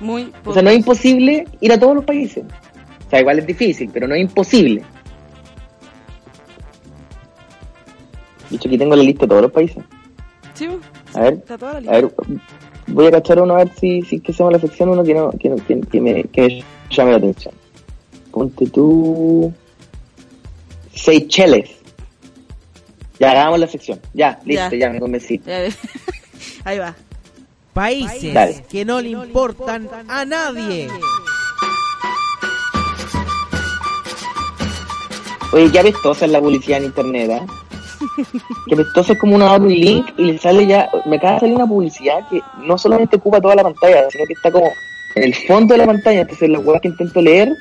Muy 0.00 0.32
O 0.44 0.52
sea, 0.52 0.62
no 0.62 0.70
es 0.70 0.76
imposible 0.78 1.46
ir 1.60 1.72
a 1.72 1.78
todos 1.78 1.94
los 1.94 2.04
países. 2.04 2.44
O 3.06 3.10
sea, 3.10 3.20
igual 3.20 3.38
es 3.38 3.46
difícil, 3.46 3.90
pero 3.92 4.08
no 4.08 4.14
es 4.14 4.22
imposible. 4.22 4.82
De 8.50 8.56
hecho, 8.56 8.68
aquí 8.68 8.78
tengo 8.78 8.94
la 8.96 9.02
lista 9.02 9.22
de 9.22 9.28
todos 9.28 9.42
los 9.42 9.52
países. 9.52 9.82
Sí, 10.54 10.66
pues. 10.68 11.16
A 11.16 11.20
ver, 11.22 11.34
Está 11.34 11.56
toda 11.58 11.80
la 11.80 11.90
a 11.90 11.94
ver, 11.94 12.14
voy 12.88 13.06
a 13.06 13.10
cachar 13.12 13.40
uno 13.40 13.54
a 13.54 13.58
ver 13.58 13.70
si, 13.78 14.02
si 14.02 14.20
que 14.20 14.32
hacemos 14.32 14.52
la 14.52 14.58
sección 14.58 14.88
uno 14.88 15.02
que, 15.04 15.14
no, 15.14 15.30
que, 15.32 15.48
no- 15.48 15.56
que, 15.56 15.80
que 15.80 16.00
me, 16.00 16.24
que 16.24 16.40
me 16.42 16.64
llame 16.90 17.10
la 17.12 17.16
atención. 17.18 17.54
Ponte 18.30 18.66
tú... 18.66 19.52
Seychelles. 20.94 21.70
Ya, 23.20 23.30
hagamos 23.32 23.60
la 23.60 23.66
sección. 23.68 24.00
Ya, 24.12 24.40
listo, 24.44 24.70
Ya. 24.72 24.76
ya, 24.78 24.90
me 24.90 25.00
convencí. 25.00 25.40
Ahí 26.64 26.78
va. 26.78 26.94
Países 27.74 28.32
Dale. 28.32 28.64
que 28.70 28.84
no 28.84 29.00
le 29.00 29.10
importan 29.10 29.88
a 30.08 30.24
nadie. 30.24 30.88
Oye, 35.52 35.70
qué 35.72 35.80
apestosa 35.80 36.24
es 36.24 36.30
la 36.30 36.40
publicidad 36.40 36.78
en 36.78 36.84
internet, 36.86 37.30
¿ah? 37.32 37.46
Que 38.68 38.74
apestosa 38.74 39.14
es 39.14 39.18
como 39.18 39.34
uno 39.34 39.48
abre 39.48 39.66
un 39.66 39.74
link 39.74 40.06
y 40.16 40.24
le 40.24 40.38
sale 40.38 40.66
ya... 40.66 40.88
Me 41.04 41.16
acaba 41.16 41.34
de 41.34 41.40
salir 41.40 41.56
una 41.56 41.66
publicidad 41.66 42.28
que 42.30 42.40
no 42.58 42.78
solamente 42.78 43.16
ocupa 43.16 43.40
toda 43.40 43.56
la 43.56 43.64
pantalla, 43.64 44.08
sino 44.08 44.24
que 44.26 44.34
está 44.34 44.52
como 44.52 44.70
en 45.16 45.22
el 45.24 45.34
fondo 45.34 45.74
de 45.74 45.78
la 45.78 45.86
pantalla. 45.86 46.20
Entonces 46.20 46.48
las 46.48 46.64
weas 46.64 46.80
que 46.80 46.88
intento 46.88 47.20
leer, 47.20 47.52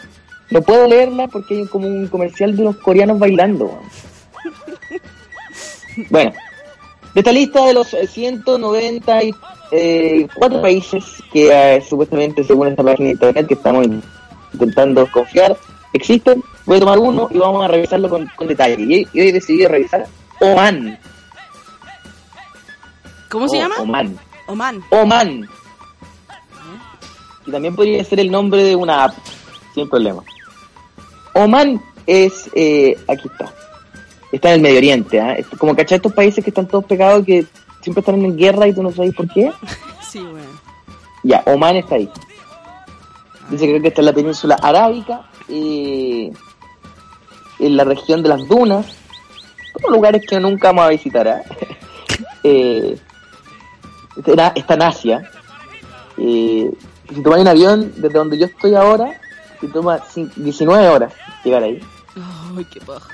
no 0.52 0.62
puedo 0.62 0.88
leerla 0.88 1.28
porque 1.28 1.56
hay 1.56 1.66
como 1.66 1.88
un 1.88 2.08
comercial 2.08 2.56
de 2.56 2.62
unos 2.62 2.78
coreanos 2.78 3.18
bailando. 3.18 3.80
Bueno, 6.10 6.34
de 7.14 7.20
esta 7.20 7.32
lista 7.32 7.66
de 7.66 7.74
los 7.74 7.94
eh, 9.74 10.28
194 10.34 10.62
países 10.62 11.04
que 11.32 11.50
eh, 11.52 11.82
supuestamente, 11.82 12.44
según 12.44 12.68
esta 12.68 12.84
página 12.84 13.08
de 13.08 13.14
internet 13.14 13.48
que 13.48 13.56
estamos 13.56 13.88
intentando 14.54 15.10
confiar, 15.12 15.58
existen, 15.94 16.44
voy 16.66 16.78
a 16.78 16.80
tomar 16.82 17.00
uno 17.00 17.28
y 17.32 17.40
vamos 17.40 17.66
a 17.66 17.68
revisarlo 17.68 18.08
con, 18.08 18.30
con 18.36 18.48
detalle. 18.48 18.76
Y, 18.80 19.08
y 19.14 19.20
hoy 19.20 19.30
he 19.30 19.34
decidido 19.34 19.70
revisar 19.70 20.06
Oman. 20.40 21.00
¿Cómo 23.30 23.48
se 23.48 23.58
llama? 23.58 23.76
Oman. 23.80 24.20
Oman. 24.48 24.84
Oman. 24.92 25.50
Y 27.48 27.52
también 27.52 27.76
podría 27.76 28.04
ser 28.04 28.20
el 28.20 28.32
nombre 28.32 28.64
de 28.64 28.76
una 28.76 29.06
app, 29.06 29.16
sin 29.74 29.90
problema. 29.90 30.24
Oman 31.34 31.82
es, 32.06 32.50
eh, 32.54 32.96
aquí 33.08 33.28
está, 33.28 33.52
está 34.32 34.50
en 34.50 34.56
el 34.56 34.62
Medio 34.62 34.78
Oriente, 34.78 35.20
¿ah? 35.20 35.36
Como 35.58 35.76
cachar 35.76 35.96
estos 35.96 36.14
países 36.14 36.44
que 36.44 36.52
están 36.52 36.68
todos 36.68 36.86
pegados 36.86 37.26
que 37.26 37.46
siempre 37.84 38.00
están 38.00 38.16
en 38.24 38.36
guerra 38.36 38.68
y 38.68 38.74
tú 38.74 38.82
no 38.82 38.92
sabes 38.92 39.14
por 39.14 39.28
qué. 39.32 39.52
Sí, 40.10 40.20
weón. 40.20 40.60
Ya, 41.24 41.42
Oman 41.48 41.76
está 41.78 41.96
ahí. 41.96 42.08
Dice 43.50 43.66
que 43.66 43.72
creo 43.72 43.82
que 43.82 43.88
está 43.88 44.02
en 44.02 44.06
la 44.06 44.14
península 44.14 44.56
arábica, 44.62 45.28
eh, 45.50 46.32
en 47.60 47.78
la 47.78 47.84
región 47.84 48.22
de 48.22 48.30
las 48.30 48.48
dunas, 48.48 48.86
todos 49.80 49.92
lugares 49.92 50.24
que 50.30 50.40
nunca 50.40 50.68
vamos 50.68 50.86
a 50.86 50.90
visitar. 50.90 51.28
¿ah? 51.28 51.42
Eh, 52.44 52.98
está, 54.56 54.74
en 54.76 54.82
Asia. 54.82 55.32
Eh, 56.18 56.70
si 57.10 57.24
tomas 57.24 57.40
un 57.40 57.48
avión 57.48 57.94
desde 57.96 58.18
donde 58.20 58.38
yo 58.38 58.46
estoy 58.48 58.76
ahora, 58.76 59.20
te 59.62 59.68
toma 59.70 60.00
cin- 60.14 60.32
19 60.36 60.88
horas 60.90 61.14
llegar 61.44 61.64
ahí. 61.64 61.80
Ay, 62.56 62.66
qué 62.66 62.82
paja. 62.82 63.10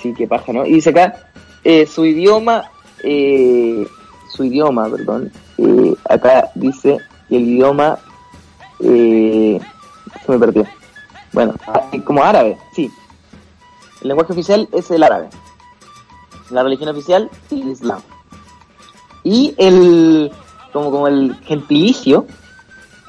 Sí, 0.00 0.14
qué 0.16 0.26
paja, 0.26 0.52
¿no? 0.52 0.64
Y 0.66 0.72
dice 0.74 0.90
acá, 0.90 1.30
eh, 1.62 1.86
su 1.86 2.04
idioma, 2.06 2.70
eh, 3.02 3.86
su 4.28 4.44
idioma, 4.44 4.88
perdón, 4.88 5.32
eh, 5.58 5.94
acá 6.08 6.50
dice 6.54 6.98
que 7.28 7.36
el 7.36 7.48
idioma, 7.48 7.98
eh, 8.80 9.60
se 10.24 10.32
me 10.32 10.38
perdió. 10.38 10.66
Bueno, 11.32 11.54
ah, 11.66 11.82
como 12.04 12.22
árabe, 12.22 12.58
sí. 12.74 12.90
El 14.02 14.08
lenguaje 14.08 14.32
oficial 14.32 14.68
es 14.72 14.90
el 14.90 15.02
árabe. 15.02 15.28
La 16.50 16.62
religión 16.62 16.88
oficial, 16.88 17.30
el 17.50 17.68
islam. 17.68 18.00
Y 19.22 19.54
el, 19.58 20.32
como, 20.72 20.90
como 20.90 21.08
el 21.08 21.36
gentilicio, 21.44 22.26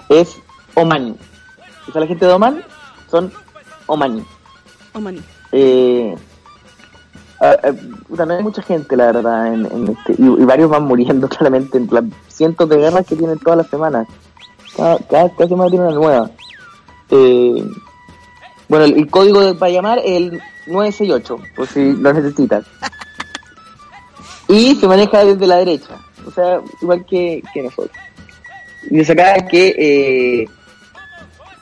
es 0.10 0.38
Oman. 0.76 1.18
O 1.88 1.92
sea, 1.92 2.02
la 2.02 2.08
gente 2.08 2.26
de 2.26 2.34
Oman 2.34 2.64
son 3.10 3.32
Omani. 3.88 4.24
Omani. 4.94 5.22
Eh, 5.52 6.16
ah, 7.42 7.58
puta, 8.08 8.26
no 8.26 8.36
hay 8.36 8.44
mucha 8.44 8.62
gente, 8.62 8.96
la 8.96 9.12
verdad, 9.12 9.54
en, 9.54 9.66
en 9.66 9.88
este, 9.90 10.22
y, 10.22 10.46
varios 10.46 10.70
van 10.70 10.84
muriendo 10.84 11.28
claramente 11.30 11.78
en 11.78 11.88
las 11.92 12.04
cientos 12.30 12.70
de 12.70 12.78
guerras 12.78 13.06
que 13.06 13.16
tienen 13.16 13.40
todas 13.40 13.58
las 13.58 13.68
semanas. 13.68 14.08
Cada, 14.76 14.98
cada, 15.00 15.30
cada 15.36 15.50
semana 15.50 15.70
tiene 15.70 15.86
una 15.88 15.96
nueva. 15.96 16.32
Eh, 17.10 17.66
bueno, 18.70 18.86
el, 18.86 19.10
código 19.10 19.42
de- 19.42 19.54
para 19.54 19.72
llamar 19.72 20.00
es 20.00 20.18
el 20.18 20.42
968, 20.68 21.38
por 21.56 21.68
si 21.68 21.92
lo 21.92 22.14
necesitas. 22.14 22.66
Y 24.48 24.76
se 24.76 24.88
maneja 24.88 25.26
desde 25.26 25.48
la 25.48 25.58
derecha, 25.58 25.98
o 26.26 26.32
sea, 26.32 26.62
igual 26.82 27.06
que, 27.06 27.44
nosotros. 27.56 27.92
Y 28.90 29.00
acá 29.00 29.46
que, 29.48 29.76
eh, 29.78 30.46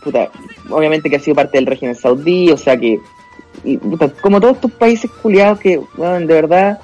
puta, 0.03 0.29
obviamente 0.69 1.09
que 1.09 1.15
ha 1.15 1.19
sido 1.19 1.35
parte 1.35 1.57
del 1.57 1.65
régimen 1.65 1.95
saudí, 1.95 2.51
o 2.51 2.57
sea 2.57 2.77
que 2.77 2.99
y, 3.63 3.77
puta, 3.77 4.09
como 4.21 4.39
todos 4.39 4.55
estos 4.55 4.71
países 4.71 5.09
culiados 5.21 5.59
que, 5.59 5.81
bueno, 5.95 6.19
de 6.19 6.33
verdad 6.33 6.79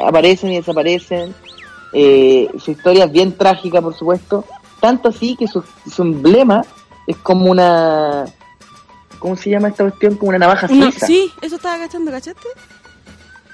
aparecen 0.00 0.52
y 0.52 0.56
desaparecen. 0.56 1.34
Eh, 1.92 2.48
su 2.58 2.70
historia 2.70 3.04
es 3.04 3.12
bien 3.12 3.36
trágica, 3.36 3.80
por 3.80 3.94
supuesto. 3.94 4.44
Tanto 4.80 5.08
así 5.08 5.36
que 5.36 5.46
su, 5.46 5.62
su 5.90 6.02
emblema 6.02 6.64
es 7.06 7.16
como 7.18 7.50
una. 7.50 8.24
¿Cómo 9.18 9.36
se 9.36 9.50
llama 9.50 9.68
esta 9.68 9.84
cuestión? 9.84 10.16
Como 10.16 10.30
una 10.30 10.38
navaja 10.38 10.66
suiza. 10.66 11.06
sí, 11.06 11.30
eso 11.40 11.56
estaba 11.56 11.76
agachando, 11.76 12.10
¿cachaste? 12.10 12.48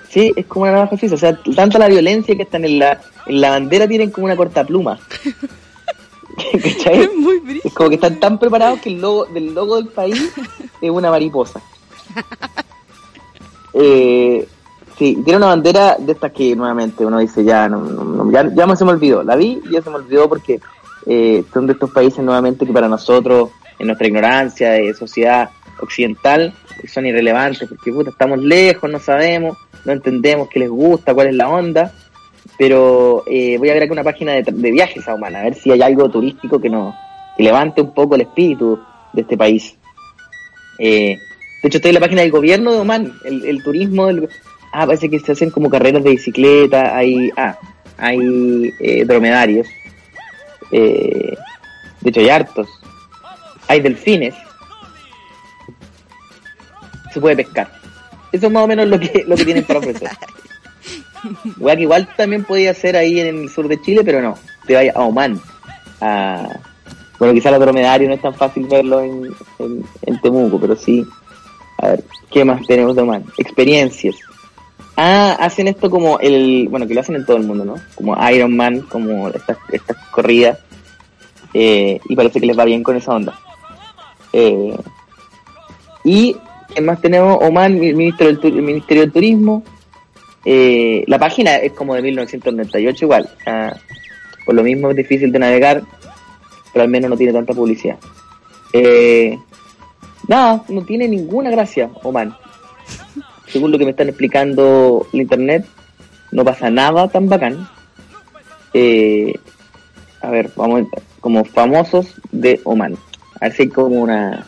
Sí, 0.08 0.32
es 0.34 0.46
como 0.46 0.62
una 0.62 0.72
navaja 0.72 0.96
suiza. 0.96 1.14
O 1.14 1.18
sea, 1.18 1.38
tanta 1.54 1.78
la 1.78 1.88
violencia 1.88 2.34
que 2.36 2.44
están 2.44 2.64
en 2.64 2.78
la, 2.78 3.00
en 3.26 3.40
la 3.40 3.50
bandera 3.50 3.86
tienen 3.86 4.10
como 4.10 4.26
una 4.26 4.36
cortapluma. 4.36 4.98
¿Cachai? 6.62 7.02
Es 7.02 7.14
muy. 7.14 7.60
Es 7.64 7.74
como 7.74 7.88
que 7.90 7.96
están 7.96 8.20
tan 8.20 8.38
preparados 8.38 8.80
que 8.80 8.90
el 8.90 9.00
logo 9.00 9.26
del 9.26 9.54
logo 9.54 9.76
del 9.76 9.88
país 9.88 10.32
es 10.80 10.90
una 10.90 11.10
mariposa. 11.10 11.60
Eh, 13.80 14.48
sí, 14.98 15.20
tiene 15.24 15.36
una 15.36 15.48
bandera 15.48 15.96
de 15.98 16.12
estas 16.12 16.32
que 16.32 16.56
nuevamente 16.56 17.06
uno 17.06 17.18
dice 17.18 17.44
ya, 17.44 17.68
no, 17.68 18.28
ya, 18.32 18.52
ya 18.52 18.76
se 18.76 18.84
me 18.84 18.92
olvidó. 18.92 19.22
La 19.22 19.36
vi 19.36 19.60
y 19.64 19.72
ya 19.72 19.82
se 19.82 19.90
me 19.90 19.96
olvidó 19.96 20.28
porque 20.28 20.58
eh, 21.06 21.44
son 21.52 21.66
de 21.66 21.74
estos 21.74 21.90
países 21.90 22.24
nuevamente 22.24 22.66
que 22.66 22.72
para 22.72 22.88
nosotros, 22.88 23.50
en 23.78 23.86
nuestra 23.86 24.08
ignorancia 24.08 24.70
de 24.70 24.94
sociedad 24.94 25.50
occidental, 25.80 26.54
son 26.92 27.06
irrelevantes 27.06 27.68
porque 27.68 27.92
puta, 27.92 28.10
estamos 28.10 28.40
lejos, 28.40 28.90
no 28.90 28.98
sabemos, 28.98 29.56
no 29.84 29.92
entendemos 29.92 30.48
qué 30.48 30.60
les 30.60 30.70
gusta, 30.70 31.14
cuál 31.14 31.28
es 31.28 31.34
la 31.34 31.48
onda. 31.48 31.92
Pero 32.58 33.22
eh, 33.26 33.56
voy 33.58 33.70
a 33.70 33.74
ver 33.74 33.84
aquí 33.84 33.92
una 33.92 34.02
página 34.02 34.32
de, 34.32 34.72
viajes 34.72 35.06
a 35.06 35.14
Oman, 35.14 35.36
a 35.36 35.42
ver 35.42 35.54
si 35.54 35.70
hay 35.70 35.82
algo 35.82 36.10
turístico 36.10 36.60
que 36.60 36.68
nos 36.68 36.94
que 37.36 37.44
levante 37.44 37.80
un 37.80 37.94
poco 37.94 38.16
el 38.16 38.22
espíritu 38.22 38.80
de 39.12 39.22
este 39.22 39.36
país. 39.36 39.76
Eh, 40.78 41.16
de 41.62 41.68
hecho, 41.68 41.78
estoy 41.78 41.90
en 41.90 41.94
la 41.94 42.00
página 42.00 42.22
del 42.22 42.30
gobierno 42.30 42.72
de 42.72 42.78
Oman, 42.78 43.18
el, 43.24 43.44
el 43.44 43.62
turismo 43.62 44.06
del... 44.06 44.28
Ah, 44.72 44.86
parece 44.86 45.08
que 45.08 45.18
se 45.18 45.32
hacen 45.32 45.50
como 45.50 45.70
carreras 45.70 46.04
de 46.04 46.10
bicicleta, 46.10 46.96
hay... 46.96 47.30
Ah, 47.36 47.58
hay 47.98 48.72
eh, 48.78 49.04
dromedarios. 49.04 49.66
Eh, 50.70 51.36
de 52.00 52.10
hecho, 52.10 52.20
hay 52.20 52.30
hartos. 52.30 52.68
Hay 53.66 53.80
delfines. 53.80 54.34
Se 57.12 57.20
puede 57.20 57.36
pescar. 57.36 57.70
Eso 58.30 58.46
es 58.46 58.52
más 58.52 58.62
o 58.62 58.68
menos 58.68 58.86
lo 58.86 59.00
que, 59.00 59.24
lo 59.26 59.36
que 59.36 59.44
tienen 59.44 59.64
para 59.64 59.80
ofrecer. 59.80 60.10
Wea 61.58 61.76
que 61.76 61.82
igual 61.82 62.08
también 62.16 62.44
podía 62.44 62.72
ser 62.72 62.96
ahí 62.96 63.18
en 63.18 63.42
el 63.42 63.50
sur 63.50 63.66
de 63.66 63.80
Chile, 63.82 64.02
pero 64.04 64.22
no. 64.22 64.38
Te 64.66 64.74
vaya 64.74 64.92
a 64.94 65.00
Oman. 65.00 65.40
A... 66.00 66.48
Bueno, 67.18 67.34
quizá 67.34 67.50
los 67.50 67.58
dromedarios 67.58 68.08
no 68.08 68.14
es 68.14 68.22
tan 68.22 68.34
fácil 68.34 68.66
verlo 68.68 69.00
en, 69.00 69.34
en, 69.58 69.84
en 70.02 70.20
Temuco, 70.20 70.60
pero 70.60 70.76
sí. 70.76 71.04
A 71.78 71.88
ver, 71.88 72.04
¿qué 72.30 72.44
más 72.44 72.66
tenemos 72.66 72.94
de 72.96 73.02
Oman? 73.02 73.24
Experiencias. 73.38 74.16
Ah, 74.96 75.36
hacen 75.38 75.68
esto 75.68 75.88
como 75.90 76.18
el... 76.18 76.66
Bueno, 76.68 76.86
que 76.86 76.94
lo 76.94 77.00
hacen 77.00 77.14
en 77.14 77.24
todo 77.24 77.36
el 77.36 77.44
mundo, 77.44 77.64
¿no? 77.64 77.74
Como 77.94 78.16
Iron 78.30 78.56
Man, 78.56 78.80
como 78.82 79.28
estas, 79.28 79.56
estas 79.70 79.96
corridas. 80.08 80.58
Eh, 81.54 82.00
y 82.08 82.16
parece 82.16 82.40
que 82.40 82.46
les 82.46 82.58
va 82.58 82.64
bien 82.64 82.82
con 82.82 82.96
esa 82.96 83.14
onda. 83.14 83.38
Eh, 84.32 84.76
y, 86.02 86.36
¿qué 86.74 86.80
más 86.80 87.00
tenemos? 87.00 87.38
Oman, 87.40 87.82
el 87.82 87.94
Ministerio 87.94 88.36
del, 88.36 88.56
el 88.56 88.62
Ministerio 88.62 89.02
del 89.04 89.12
Turismo. 89.12 89.62
Eh, 90.44 91.04
la 91.06 91.18
página 91.18 91.56
es 91.56 91.72
como 91.72 91.94
de 91.94 92.02
1998 92.02 93.04
igual. 93.04 93.30
ah, 93.46 93.74
por 94.44 94.54
lo 94.54 94.62
mismo 94.62 94.90
es 94.90 94.96
difícil 94.96 95.30
de 95.30 95.38
navegar. 95.38 95.82
pero 96.72 96.82
al 96.82 96.88
menos 96.88 97.10
no 97.10 97.16
tiene 97.16 97.32
tanta 97.32 97.54
publicidad. 97.54 97.98
Eh, 98.72 99.38
nada, 100.28 100.62
no 100.68 100.82
tiene 100.84 101.08
ninguna 101.08 101.50
gracia 101.50 101.90
Oman. 102.02 102.36
Según 103.48 103.72
lo 103.72 103.78
que 103.78 103.84
me 103.84 103.90
están 103.92 104.08
explicando 104.08 105.06
el 105.12 105.22
internet, 105.22 105.66
no 106.32 106.44
pasa 106.44 106.70
nada 106.70 107.08
tan 107.08 107.28
bacán. 107.28 107.68
Eh, 108.74 109.32
a 110.20 110.30
ver, 110.30 110.50
vamos 110.54 110.82
a- 110.82 111.00
como 111.20 111.44
famosos 111.44 112.14
de 112.30 112.60
Oman. 112.64 112.94
A 113.40 113.46
ver 113.46 113.52
si 113.54 113.62
hay 113.62 113.68
como 113.68 114.02
una... 114.02 114.46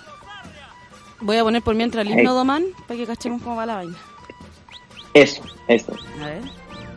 Voy 1.21 1.37
a 1.37 1.43
poner 1.45 1.63
por 1.63 1.75
mientras 1.75 2.07
el 2.07 2.13
himno 2.13 2.35
de 2.35 2.41
Oman 2.41 2.65
para 2.87 2.99
que 2.99 3.07
cachemos 3.07 3.43
cómo 3.43 3.57
va 3.57 3.67
la 3.67 3.77
vaina. 3.77 3.97
Eso, 5.15 5.43
eso. 5.69 5.93
A 6.23 6.27
ver. 6.27 6.43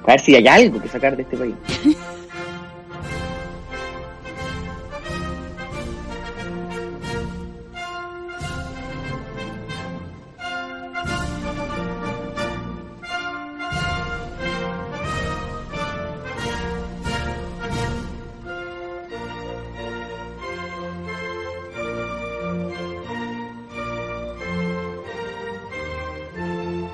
A 0.04 0.12
ver 0.12 0.20
si 0.20 0.36
hay 0.36 0.48
algo 0.48 0.82
que 0.82 0.88
sacar 0.90 1.16
de 1.16 1.24
este 1.24 1.38
país. 1.38 1.56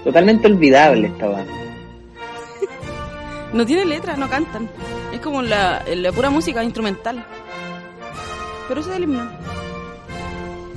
Totalmente 0.10 0.48
olvidable 0.48 1.06
esta 1.06 1.28
banda. 1.28 1.54
No 3.54 3.64
tiene 3.64 3.86
letra, 3.86 4.18
no 4.18 4.28
cantan. 4.28 4.68
Es 5.14 5.20
como 5.20 5.44
la, 5.44 5.84
la 5.88 6.12
pura 6.12 6.32
música 6.32 6.64
instrumental. 6.64 7.24
Pero 8.68 8.82
ese 8.82 8.90
es 8.90 8.96
el 8.96 9.04
himno. 9.04 9.30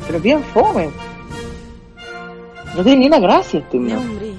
Pero 0.07 0.21
bien 0.21 0.45
fome. 0.53 0.91
No 2.77 2.85
tiene 2.85 2.99
ni 2.99 3.07
una 3.07 3.21
gracia 3.21 3.61
este 3.61 3.79
himno. 3.79 4.01
hombre. 4.01 4.35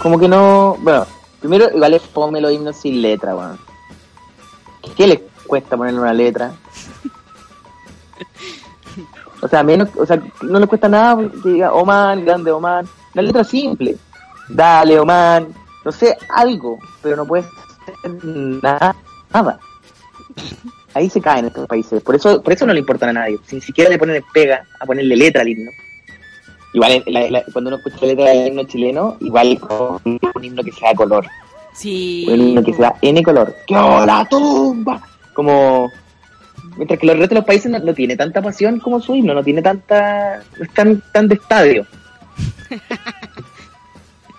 Como 0.02 0.18
que 0.18 0.26
no. 0.26 0.78
Bueno, 0.80 1.06
primero, 1.38 1.70
igual 1.72 1.94
es 1.94 2.02
fome 2.02 2.40
los 2.40 2.50
himnos 2.52 2.74
sin 2.76 3.00
letra, 3.00 3.36
weón. 3.36 3.56
¿Qué 4.96 5.06
les 5.06 5.20
cuesta 5.46 5.76
ponerle 5.76 6.00
una 6.00 6.12
letra? 6.12 6.56
O 9.42 9.48
sea, 9.48 9.62
menos, 9.62 9.88
o 9.96 10.06
sea, 10.06 10.20
no 10.42 10.58
les 10.58 10.68
cuesta 10.68 10.88
nada 10.88 11.16
que 11.42 11.50
diga 11.50 11.72
Oman, 11.72 12.24
grande 12.24 12.50
Oman. 12.50 12.86
La 13.14 13.22
letra 13.22 13.44
simple. 13.44 13.96
Dale, 14.48 14.98
Oman. 14.98 15.48
No 15.84 15.92
sé, 15.92 16.16
algo, 16.30 16.78
pero 17.02 17.16
no 17.16 17.26
puede 17.26 17.42
ser 17.44 18.24
nada. 18.24 18.96
nada. 19.32 19.58
Ahí 20.94 21.10
se 21.10 21.20
caen 21.20 21.44
estos 21.46 21.66
países. 21.66 22.02
Por 22.02 22.14
eso, 22.16 22.42
por 22.42 22.52
eso 22.52 22.66
no 22.66 22.72
le 22.72 22.80
importan 22.80 23.10
a 23.10 23.12
nadie. 23.20 23.38
Si 23.46 23.56
ni 23.56 23.60
siquiera 23.62 23.90
le 23.90 23.98
ponen 23.98 24.24
pega 24.32 24.64
a 24.80 24.86
ponerle 24.86 25.16
letra 25.16 25.42
al 25.42 25.48
himno. 25.48 25.70
Igual 26.72 26.92
es- 26.92 27.06
la- 27.06 27.30
la- 27.30 27.44
cuando 27.52 27.68
uno 27.68 27.76
escucha 27.76 27.98
la 28.02 28.06
letra 28.08 28.24
del 28.30 28.48
himno 28.48 28.64
chileno, 28.64 29.16
igual 29.20 29.58
un 30.04 30.44
himno 30.44 30.62
que 30.64 30.72
sea 30.72 30.94
color. 30.94 31.26
Sí. 31.74 32.26
Un 32.28 32.40
himno 32.40 32.62
que 32.64 32.72
sea 32.74 32.94
N 33.02 33.22
color. 33.22 33.54
¡Que 33.66 33.74
la 33.74 34.26
tumba! 34.28 35.00
Como. 35.34 35.90
Mientras 36.76 36.98
que 36.98 37.06
los 37.06 37.16
restos 37.16 37.30
de 37.30 37.34
los 37.36 37.44
países 37.44 37.70
no, 37.70 37.78
no 37.78 37.94
tiene 37.94 38.16
tanta 38.16 38.42
pasión 38.42 38.78
como 38.80 39.00
su 39.00 39.14
himno, 39.14 39.34
no 39.34 39.42
tiene 39.42 39.62
tanta. 39.62 40.42
no 40.58 40.64
es 40.64 40.74
tan, 40.74 41.02
tan 41.12 41.28
de 41.28 41.34
estadio. 41.34 41.86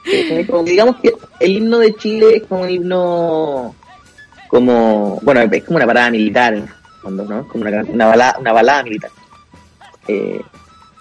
Eh, 0.09 0.47
como 0.49 0.63
digamos 0.63 0.95
que 1.01 1.11
el 1.41 1.51
himno 1.51 1.79
de 1.79 1.93
Chile 1.95 2.37
es 2.37 2.43
como 2.43 2.61
un 2.61 2.69
himno. 2.69 3.75
como. 4.47 5.19
bueno, 5.21 5.41
es 5.41 5.63
como 5.65 5.75
una 5.75 5.85
parada 5.85 6.09
militar, 6.09 6.53
en 6.53 6.61
el 6.61 6.69
fondo, 7.01 7.25
¿no? 7.25 7.41
Es 7.41 7.47
como 7.47 7.65
una, 7.65 7.83
una, 7.83 8.05
balada, 8.05 8.37
una 8.39 8.53
balada 8.53 8.83
militar. 8.83 9.11
Eh, 10.07 10.39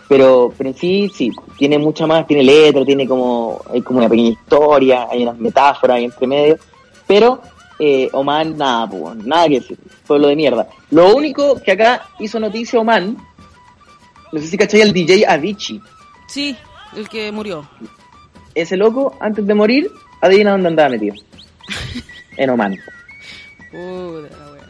pero, 0.09 0.53
pero 0.57 0.71
en 0.71 0.77
sí, 0.77 1.11
sí, 1.15 1.31
tiene 1.57 1.79
mucha 1.79 2.07
más, 2.07 2.27
tiene 2.27 2.43
letra, 2.43 2.85
tiene 2.85 3.07
como, 3.07 3.61
hay 3.73 3.83
como 3.83 4.01
una 4.01 4.09
pequeña 4.09 4.31
historia, 4.31 5.07
hay 5.11 5.23
unas 5.23 5.39
metáforas 5.39 5.97
ahí 5.97 6.05
entre 6.05 6.27
medio, 6.27 6.59
pero 7.07 7.41
eh, 7.79 8.09
Oman, 8.13 8.57
nada, 8.57 8.89
pues, 8.89 9.17
nada 9.25 9.49
que 9.49 9.61
decir, 9.61 9.79
pueblo 10.07 10.29
de 10.29 10.37
mierda. 10.37 10.69
Lo 10.91 11.15
único 11.15 11.61
que 11.63 11.73
acá 11.73 12.09
hizo 12.19 12.39
noticia 12.41 12.79
Oman, 12.81 13.17
no 14.33 14.41
sé 14.41 14.47
si 14.47 14.57
cachai 14.57 14.83
al 14.83 14.93
DJ 14.93 15.27
Avicii, 15.27 15.81
Sí, 16.29 16.57
el 16.97 17.09
que 17.09 17.31
murió. 17.31 17.69
ese 18.55 18.77
loco, 18.77 19.17
antes 19.21 19.47
de 19.47 19.55
morir, 19.55 19.91
adivina 20.21 20.53
dónde 20.53 20.69
andaba 20.69 20.89
metido. 20.91 21.15
En 22.39 22.51
Oman. 22.51 22.75
Puta 23.71 24.37
la 24.37 24.53
wea. 24.53 24.63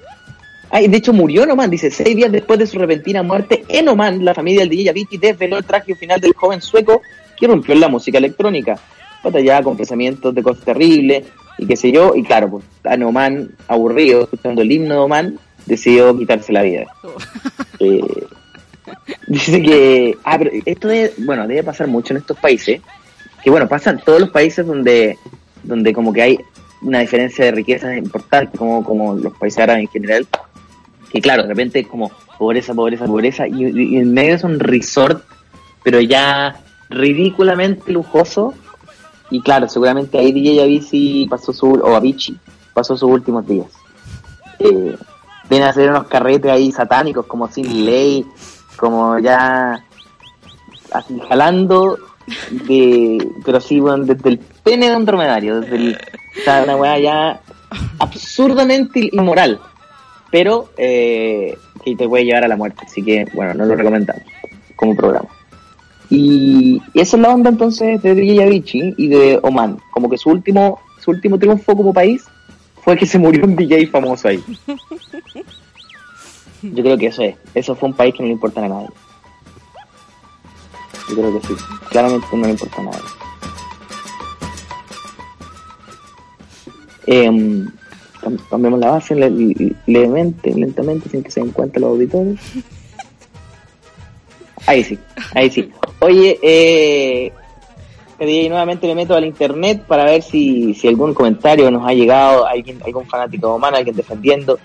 Ay, 0.71 0.87
de 0.88 0.97
hecho 0.99 1.12
murió 1.12 1.42
en 1.45 1.51
Oman, 1.51 1.71
dice, 1.71 1.90
seis 1.90 2.14
días 2.14 2.31
después 2.31 2.59
de 2.59 2.66
su 2.66 2.79
repentina 2.79 3.23
muerte 3.23 3.64
en 3.69 3.88
Oman, 3.88 4.25
la 4.25 4.35
familia 4.35 4.61
del 4.61 4.69
DJ 4.71 4.90
Avicii 4.90 5.19
desveló 5.19 5.59
el 5.59 5.64
trágico 5.64 5.99
final 5.99 6.21
del 6.21 6.35
joven 6.35 6.61
sueco 6.62 7.03
que 7.37 7.47
rompió 7.47 7.75
en 7.75 7.81
la 7.81 7.88
música 7.88 8.19
electrónica, 8.19 8.79
batallaba 9.27 9.62
con 9.62 9.77
pensamientos 9.77 10.35
de 10.35 10.43
cosas 10.43 10.65
terribles 10.65 11.25
y 11.59 11.67
qué 11.67 11.77
sé 11.77 11.91
yo, 11.91 12.15
y 12.15 12.23
claro, 12.23 12.51
pues 12.51 12.65
en 12.85 13.03
Oman, 13.03 13.51
aburrido, 13.69 14.23
escuchando 14.23 14.62
el 14.62 14.71
himno 14.71 14.95
de 14.95 15.01
Oman, 15.01 15.39
decidió 15.65 16.17
quitarse 16.17 16.53
la 16.53 16.62
vida. 16.62 16.87
Eh, 17.79 18.01
dice 19.27 19.61
que, 19.61 20.17
ah, 20.25 20.39
pero 20.39 20.51
esto 20.65 20.89
debe, 20.89 21.12
bueno, 21.19 21.47
debe 21.47 21.62
pasar 21.62 21.89
mucho 21.89 22.15
en 22.15 22.19
estos 22.21 22.39
países, 22.39 22.81
que 23.45 23.51
bueno, 23.51 23.69
pasa 23.69 23.91
en 23.91 23.99
todos 23.99 24.19
los 24.19 24.31
países 24.31 24.67
donde, 24.67 25.19
donde 25.62 25.93
como 25.93 26.11
que 26.11 26.23
hay 26.23 26.39
una 26.81 27.01
diferencia 27.01 27.45
de 27.45 27.51
riqueza 27.51 27.95
importante, 27.95 28.57
como, 28.57 28.83
como 28.83 29.15
los 29.15 29.37
países 29.37 29.59
árabes 29.59 29.83
en 29.83 29.89
general, 29.89 30.27
que 31.12 31.21
claro, 31.21 31.43
de 31.43 31.51
repente 31.51 31.81
es 31.81 31.87
como 31.87 32.11
pobreza, 32.39 32.73
pobreza, 32.73 33.05
pobreza, 33.05 33.47
y 33.47 33.99
en 33.99 34.15
medio 34.15 34.37
es 34.37 34.45
un 34.45 34.59
resort, 34.59 35.23
pero 35.85 36.01
ya 36.01 36.57
ridículamente 36.89 37.93
lujoso, 37.93 38.55
y 39.31 39.41
claro, 39.41 39.69
seguramente 39.69 40.19
ahí 40.19 40.33
DJ 40.33 40.62
Avicii 40.62 41.27
pasó 41.29 41.53
su, 41.53 41.73
o 41.73 41.97
Avicii 41.97 42.39
pasó 42.73 42.97
sus 42.97 43.11
últimos 43.11 43.47
días. 43.47 43.67
Eh, 44.59 44.97
vienen 45.49 45.67
a 45.67 45.71
hacer 45.71 45.91
unos 45.91 46.07
carretes 46.07 46.51
ahí 46.51 46.71
satánicos, 46.73 47.27
como 47.27 47.49
sin 47.49 47.85
ley, 47.85 48.27
como 48.77 49.19
ya 49.19 49.85
así 50.93 51.21
jalando 51.29 51.99
de, 52.51 53.27
pero 53.45 53.61
sí, 53.61 53.81
bueno, 53.81 54.05
desde 54.05 54.29
el 54.29 54.39
pene 54.39 54.91
de 54.91 54.97
un 54.97 55.05
dromedario, 55.05 55.61
desde 55.61 55.77
el, 55.77 55.99
o 56.47 56.62
una 56.62 56.77
weá 56.77 56.99
ya 56.99 57.41
absurdamente 57.99 59.09
inmoral, 59.12 59.61
pero 60.31 60.71
eh, 60.77 61.57
que 61.85 61.97
te 61.97 62.09
puede 62.09 62.25
llevar 62.25 62.45
a 62.45 62.49
la 62.49 62.57
muerte, 62.57 62.83
así 62.85 63.03
que 63.03 63.27
bueno, 63.33 63.55
no 63.55 63.65
lo 63.65 63.77
recomendamos 63.77 64.23
como 64.77 64.97
programa. 64.97 65.29
Y 66.09 66.81
esa 66.95 67.16
es 67.16 67.23
la 67.23 67.31
onda 67.35 67.51
entonces 67.51 68.01
de 68.03 68.42
Avicii 68.42 68.95
y 68.97 69.09
de 69.09 69.40
Oman, 69.42 69.79
como 69.90 70.09
que 70.09 70.16
su 70.19 70.31
último, 70.31 70.79
su 71.01 71.11
último 71.11 71.38
triunfo 71.38 71.77
como 71.77 71.92
país 71.92 72.25
fue 72.83 72.97
que 72.97 73.07
se 73.07 73.19
murió 73.19 73.45
un 73.45 73.57
DJ 73.57 73.88
famoso 73.88 74.29
ahí. 74.29 74.42
Yo 76.62 76.83
creo 76.83 76.97
que 76.97 77.07
eso 77.09 77.23
es, 77.23 77.35
eso 77.55 77.75
fue 77.75 77.88
un 77.88 77.95
país 77.97 78.14
que 78.14 78.23
no 78.23 78.27
le 78.29 78.35
importa 78.35 78.64
a 78.64 78.69
nadie. 78.69 78.88
Yo 81.09 81.14
creo 81.16 81.40
que 81.40 81.47
sí, 81.49 81.55
claramente 81.90 82.27
no 82.33 82.45
le 82.47 82.51
importa 82.53 82.81
a 82.81 82.85
nadie. 82.85 83.01
Em, 87.07 87.69
cam- 88.21 88.38
cambiamos 88.51 88.81
la 88.81 88.90
base 88.92 89.14
le- 89.14 89.75
levemente, 89.87 90.53
lentamente, 90.55 91.09
sin 91.09 91.23
que 91.23 91.31
se 91.31 91.40
den 91.40 91.51
cuenta 91.51 91.79
los 91.81 91.90
auditores. 91.90 92.38
Ahí 94.66 94.83
sí, 94.83 94.99
ahí 95.35 95.51
sí. 95.51 95.71
Oye, 96.07 96.38
eh, 96.40 97.33
nuevamente 98.49 98.87
me 98.87 98.95
meto 98.95 99.16
al 99.16 99.25
internet 99.25 99.83
para 99.88 100.05
ver 100.05 100.23
si, 100.23 100.73
si 100.73 100.87
algún 100.87 101.12
comentario 101.14 101.69
nos 101.69 101.85
ha 101.85 101.92
llegado, 101.92 102.47
alguien, 102.47 102.81
algún 102.85 103.07
fanático 103.07 103.57
humano, 103.57 103.77
alguien 103.77 103.97
defendiendo. 103.97 104.57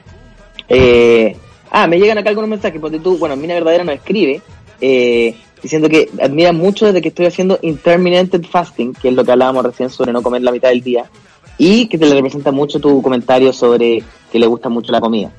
Eh, 0.70 1.36
ah, 1.72 1.88
me 1.88 2.00
llegan 2.00 2.20
acá 2.20 2.30
algunos 2.30 2.48
mensajes, 2.48 2.80
porque 2.80 3.00
tú, 3.00 3.18
bueno, 3.18 3.36
Mina 3.36 3.56
Verdadera 3.56 3.84
nos 3.84 3.96
escribe, 3.96 4.40
eh, 4.80 5.36
diciendo 5.64 5.90
que 5.90 6.10
admira 6.22 6.54
mucho 6.54 6.86
desde 6.86 7.02
que 7.02 7.08
estoy 7.08 7.26
haciendo 7.26 7.58
intermittent 7.64 8.46
fasting, 8.46 8.94
que 8.94 9.10
es 9.10 9.16
lo 9.16 9.26
que 9.26 9.32
hablábamos 9.32 9.66
recién 9.66 9.90
sobre 9.90 10.14
no 10.14 10.22
comer 10.22 10.44
la 10.44 10.52
mitad 10.52 10.70
del 10.70 10.84
día, 10.84 11.10
y 11.58 11.88
que 11.88 11.98
te 11.98 12.06
le 12.06 12.14
representa 12.14 12.52
mucho 12.52 12.80
tu 12.80 13.02
comentario 13.02 13.52
sobre 13.52 14.04
que 14.32 14.38
le 14.38 14.46
gusta 14.46 14.70
mucho 14.70 14.92
la 14.92 15.02
comida. 15.02 15.32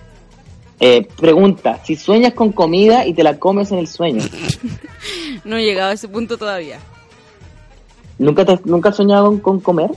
Eh, 0.85 1.07
pregunta, 1.17 1.81
si 1.85 1.95
sueñas 1.95 2.33
con 2.33 2.51
comida 2.51 3.07
y 3.07 3.15
te 3.15 3.23
la 3.23 3.39
comes 3.39 3.71
en 3.71 3.79
el 3.79 3.87
sueño, 3.87 4.21
No 5.45 5.57
he 5.57 5.65
llegado 5.65 5.91
a 5.91 5.95
ese 5.95 6.09
punto 6.09 6.37
todavía. 6.39 6.79
¿nunca, 8.19 8.45
te, 8.45 8.61
¿nunca 8.65 8.91
has 8.91 8.97
soñado 8.97 9.27
con, 9.27 9.41
con 9.41 9.61
comer? 9.61 9.91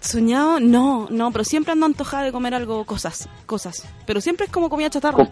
¿Soñado? 0.00 0.60
No, 0.60 1.06
no, 1.10 1.30
pero 1.30 1.44
siempre 1.44 1.72
ando 1.72 1.86
antojada 1.86 2.24
de 2.24 2.32
comer 2.32 2.54
algo, 2.54 2.84
cosas, 2.84 3.28
cosas. 3.46 3.84
Pero 4.06 4.20
siempre 4.20 4.46
es 4.46 4.52
como 4.52 4.68
comida 4.70 4.90
chatarra. 4.90 5.16
Co- 5.26 5.28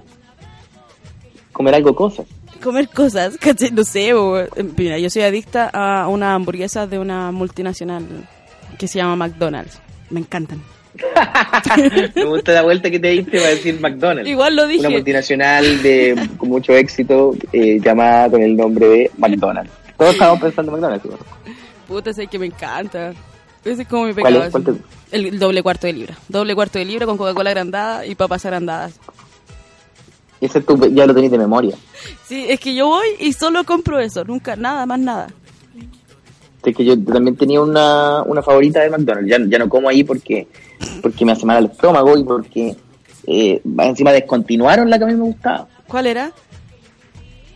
comer 1.52 1.74
algo 1.74 1.94
cosas. 1.96 2.26
Comer 2.62 2.88
cosas, 2.88 3.36
¿cachai? 3.40 3.70
No 3.70 3.82
sé, 3.84 4.12
bo. 4.12 4.36
mira, 4.76 4.98
yo 4.98 5.08
soy 5.10 5.22
adicta 5.22 5.68
a 5.72 6.06
una 6.08 6.34
hamburguesa 6.34 6.86
de 6.86 6.98
una 6.98 7.32
multinacional 7.32 8.04
que 8.78 8.86
se 8.88 8.98
llama 8.98 9.16
McDonald's. 9.16 9.80
Me 10.10 10.20
encantan. 10.20 10.62
Me 12.14 12.24
gusta 12.24 12.52
la 12.52 12.62
vuelta 12.62 12.90
que 12.90 12.98
te 12.98 13.08
diste 13.08 13.38
para 13.38 13.50
decir 13.50 13.78
McDonald's. 13.80 14.28
Igual 14.28 14.56
lo 14.56 14.62
Una 14.64 14.72
dije. 14.72 14.88
multinacional 14.88 15.82
de 15.82 16.28
con 16.36 16.48
mucho 16.48 16.72
éxito 16.72 17.34
eh, 17.52 17.78
llamada 17.82 18.30
con 18.30 18.42
el 18.42 18.56
nombre 18.56 18.86
de 18.88 19.10
McDonald's. 19.18 19.70
Todos 19.96 20.12
estábamos 20.12 20.40
pensando 20.42 20.72
en 20.72 20.80
McDonald's. 20.80 21.04
igual. 21.04 21.20
Puta, 21.86 22.12
sé 22.12 22.26
que 22.26 22.38
me 22.38 22.46
encanta. 22.46 23.12
Ese 23.64 23.82
es 23.82 23.88
como 23.88 24.04
mi 24.06 24.14
¿Cuál 24.14 24.34
pecado. 24.34 24.44
es? 24.46 24.50
¿Cuál 24.52 24.64
te- 24.64 25.16
el, 25.16 25.26
el 25.26 25.38
doble 25.38 25.62
cuarto 25.62 25.86
de 25.86 25.92
libra. 25.94 26.14
Doble 26.28 26.54
cuarto 26.54 26.78
de 26.78 26.84
libra 26.84 27.06
con 27.06 27.16
Coca-Cola 27.16 27.50
agrandada 27.50 28.04
y 28.06 28.14
papas 28.14 28.44
agrandadas. 28.44 28.98
Ese 30.40 30.60
tú 30.60 30.78
ya 30.92 31.06
lo 31.06 31.14
tenés 31.14 31.30
de 31.32 31.38
memoria. 31.38 31.74
Sí, 32.24 32.46
es 32.48 32.60
que 32.60 32.74
yo 32.74 32.86
voy 32.86 33.08
y 33.18 33.32
solo 33.32 33.64
compro 33.64 33.98
eso. 33.98 34.22
Nunca, 34.24 34.54
nada, 34.54 34.86
más 34.86 34.98
nada. 35.00 35.26
Que 36.62 36.84
yo 36.84 37.02
también 37.02 37.36
tenía 37.36 37.60
una, 37.60 38.22
una 38.24 38.42
favorita 38.42 38.80
de 38.80 38.90
McDonald's. 38.90 39.30
Ya, 39.30 39.38
ya 39.48 39.58
no 39.58 39.68
como 39.68 39.88
ahí 39.88 40.04
porque, 40.04 40.48
porque 41.00 41.24
me 41.24 41.32
hace 41.32 41.46
mal 41.46 41.64
el 41.64 41.70
estómago 41.70 42.16
y 42.18 42.24
porque 42.24 42.76
eh, 43.26 43.62
encima 43.78 44.12
descontinuaron 44.12 44.90
la 44.90 44.98
que 44.98 45.04
a 45.04 45.06
mí 45.06 45.14
me 45.14 45.22
gustaba. 45.24 45.66
¿Cuál 45.86 46.06
era? 46.08 46.32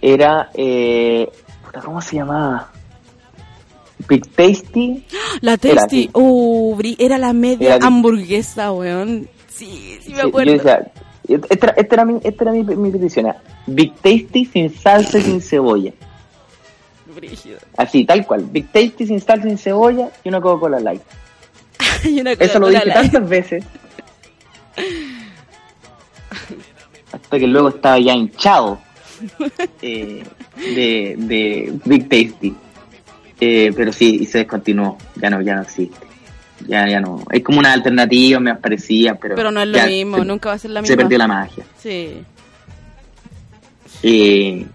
Era, 0.00 0.50
eh, 0.54 1.28
¿cómo 1.84 2.00
se 2.00 2.16
llamaba? 2.16 2.70
Big 4.08 4.26
Tasty. 4.34 5.04
La 5.40 5.52
Era 5.54 5.74
Tasty. 5.82 6.04
así. 6.04 6.10
Uh, 6.14 6.74
bri- 6.76 6.96
era 6.98 7.18
la 7.18 7.32
media 7.32 7.76
Era 7.76 7.86
hamburguesa, 7.86 8.72
weón. 8.72 9.28
Sí, 9.48 9.98
sí 10.02 10.12
me 10.14 10.22
acuerdo. 10.22 10.50
yo 10.50 10.56
decía, 10.58 10.92
esta 11.28 11.66
era, 11.66 11.74
esta 11.76 11.94
era 11.96 12.04
mi, 12.04 12.20
esta 12.24 12.44
era 12.44 12.52
mi, 12.52 12.64
mi 12.64 12.90
petición. 12.90 13.26
era 13.26 13.40
Big 13.66 13.94
Tasty 13.96 14.44
sin 14.46 14.74
salsa 14.76 15.18
y 15.18 15.22
sin 15.22 15.40
cebolla. 15.40 15.92
Brígido. 17.26 17.58
Así, 17.76 18.04
tal 18.04 18.26
cual. 18.26 18.44
Big 18.50 18.66
Tasty 18.72 19.06
sin 19.06 19.20
salsa 19.20 19.46
y 19.46 19.50
sin 19.50 19.58
cebolla 19.58 20.10
y 20.24 20.28
una 20.28 20.40
Coca-Cola 20.40 20.80
Light. 20.80 21.02
Y 22.04 22.20
una 22.20 22.32
Eso 22.32 22.58
lo 22.58 22.68
dije 22.68 22.84
Light. 22.84 22.94
tantas 23.12 23.28
veces. 23.28 23.64
Hasta 27.12 27.38
que 27.38 27.46
luego 27.46 27.68
estaba 27.68 27.98
ya 27.98 28.14
hinchado 28.14 28.78
eh, 29.82 30.24
de, 30.56 31.14
de 31.18 31.72
Big 31.84 32.08
Tasty. 32.08 32.54
Eh, 33.40 33.72
pero 33.76 33.92
sí, 33.92 34.18
y 34.22 34.26
se 34.26 34.38
descontinuó. 34.38 34.96
Ya 35.16 35.30
no, 35.30 35.40
ya 35.42 35.56
no 35.56 35.62
existe. 35.62 36.06
Ya, 36.66 36.88
ya 36.88 37.00
no. 37.00 37.24
Es 37.30 37.42
como 37.42 37.58
una 37.58 37.72
alternativa, 37.72 38.38
me 38.40 38.54
parecía, 38.54 39.14
pero. 39.16 39.34
Pero 39.34 39.50
no 39.50 39.60
es 39.60 39.68
lo 39.68 39.82
mismo, 39.86 40.18
se, 40.18 40.24
nunca 40.24 40.48
va 40.50 40.54
a 40.54 40.58
ser 40.58 40.70
la 40.70 40.80
se 40.80 40.82
misma. 40.90 40.96
perdió 40.96 41.18
la 41.18 41.26
magia. 41.28 41.64
Sí. 41.78 42.22
Eh, 44.04 44.66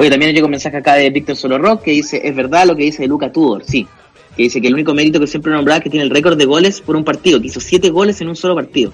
oye, 0.00 0.10
también 0.10 0.34
llegó 0.34 0.46
un 0.46 0.52
mensaje 0.52 0.78
acá 0.78 0.94
de 0.94 1.10
Víctor 1.10 1.36
Solo 1.36 1.58
Rock 1.58 1.82
que 1.82 1.90
dice: 1.90 2.20
Es 2.24 2.34
verdad 2.34 2.66
lo 2.66 2.74
que 2.74 2.84
dice 2.84 3.06
Luca 3.06 3.30
Tudor, 3.30 3.64
sí. 3.66 3.86
Que 4.34 4.44
dice 4.44 4.60
que 4.60 4.68
el 4.68 4.74
único 4.74 4.94
mérito 4.94 5.20
que 5.20 5.26
siempre 5.26 5.52
nombraba 5.52 5.78
es 5.78 5.84
que 5.84 5.90
tiene 5.90 6.04
el 6.04 6.10
récord 6.10 6.38
de 6.38 6.46
goles 6.46 6.80
por 6.80 6.96
un 6.96 7.04
partido, 7.04 7.40
que 7.40 7.48
hizo 7.48 7.60
siete 7.60 7.90
goles 7.90 8.20
en 8.22 8.28
un 8.28 8.36
solo 8.36 8.54
partido. 8.54 8.92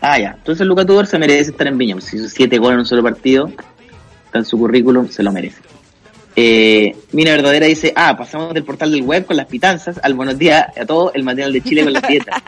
Ah, 0.00 0.18
ya. 0.18 0.34
Entonces 0.38 0.66
Luca 0.66 0.84
Tudor 0.84 1.06
se 1.06 1.18
merece 1.18 1.50
estar 1.50 1.66
en 1.66 1.76
Viña. 1.76 1.96
pues, 1.96 2.04
Si 2.04 2.16
hizo 2.16 2.28
siete 2.28 2.58
goles 2.58 2.74
en 2.74 2.80
un 2.80 2.86
solo 2.86 3.02
partido, 3.02 3.50
está 4.26 4.38
en 4.38 4.44
su 4.44 4.56
currículum, 4.56 5.08
se 5.08 5.22
lo 5.22 5.32
merece. 5.32 5.60
Eh, 6.36 6.94
Mina 7.12 7.30
Verdadera 7.32 7.66
dice, 7.66 7.92
ah, 7.96 8.16
pasamos 8.16 8.54
del 8.54 8.64
portal 8.64 8.92
del 8.92 9.02
web 9.02 9.24
con 9.24 9.36
las 9.36 9.46
pitanzas 9.46 9.98
al 10.02 10.14
buenos 10.14 10.38
días 10.38 10.66
a 10.76 10.84
todos, 10.84 11.14
el 11.14 11.22
material 11.22 11.52
de 11.52 11.60
Chile 11.62 11.84
con 11.84 11.92
las 11.92 12.06
dietas. 12.06 12.42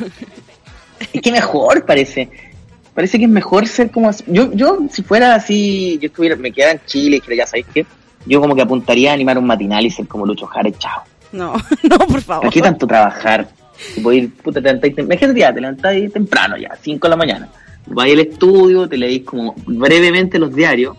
es 1.12 1.20
que 1.20 1.32
mejor 1.32 1.84
parece. 1.86 2.53
Parece 2.94 3.18
que 3.18 3.24
es 3.24 3.30
mejor 3.30 3.66
ser 3.66 3.90
como 3.90 4.08
así. 4.08 4.24
Yo, 4.26 4.52
yo 4.52 4.78
si 4.90 5.02
fuera 5.02 5.34
así, 5.34 5.98
yo 6.00 6.06
estuviera, 6.06 6.36
me 6.36 6.52
quedara 6.52 6.72
en 6.72 6.80
Chile, 6.86 7.20
que 7.20 7.36
ya 7.36 7.46
sabéis 7.46 7.66
qué, 7.74 7.84
yo 8.26 8.40
como 8.40 8.54
que 8.54 8.62
apuntaría 8.62 9.10
a 9.10 9.14
animar 9.14 9.36
un 9.38 9.46
matinal 9.46 9.84
y 9.84 9.90
ser 9.90 10.06
como 10.06 10.26
Lucho 10.26 10.46
Jara, 10.46 10.70
chao. 10.78 11.02
No, 11.32 11.54
no, 11.82 11.98
por 11.98 12.22
favor. 12.22 12.42
¿Para 12.42 12.52
qué 12.52 12.62
tanto 12.62 12.86
trabajar? 12.86 13.48
Si 13.76 14.00
podés 14.00 14.22
ir, 14.22 14.34
puta, 14.34 14.60
te 14.60 14.68
levantáis, 14.68 14.96
imagínate 14.98 15.40
ya, 15.40 15.52
te 15.52 15.60
levantáis 15.60 16.12
temprano 16.12 16.56
ya, 16.56 16.76
5 16.80 17.06
de 17.06 17.10
la 17.10 17.16
mañana. 17.16 17.48
Vais 17.86 18.12
al 18.14 18.20
estudio, 18.20 18.88
te 18.88 18.96
leís 18.96 19.24
como 19.24 19.54
brevemente 19.66 20.38
los 20.38 20.54
diarios 20.54 20.96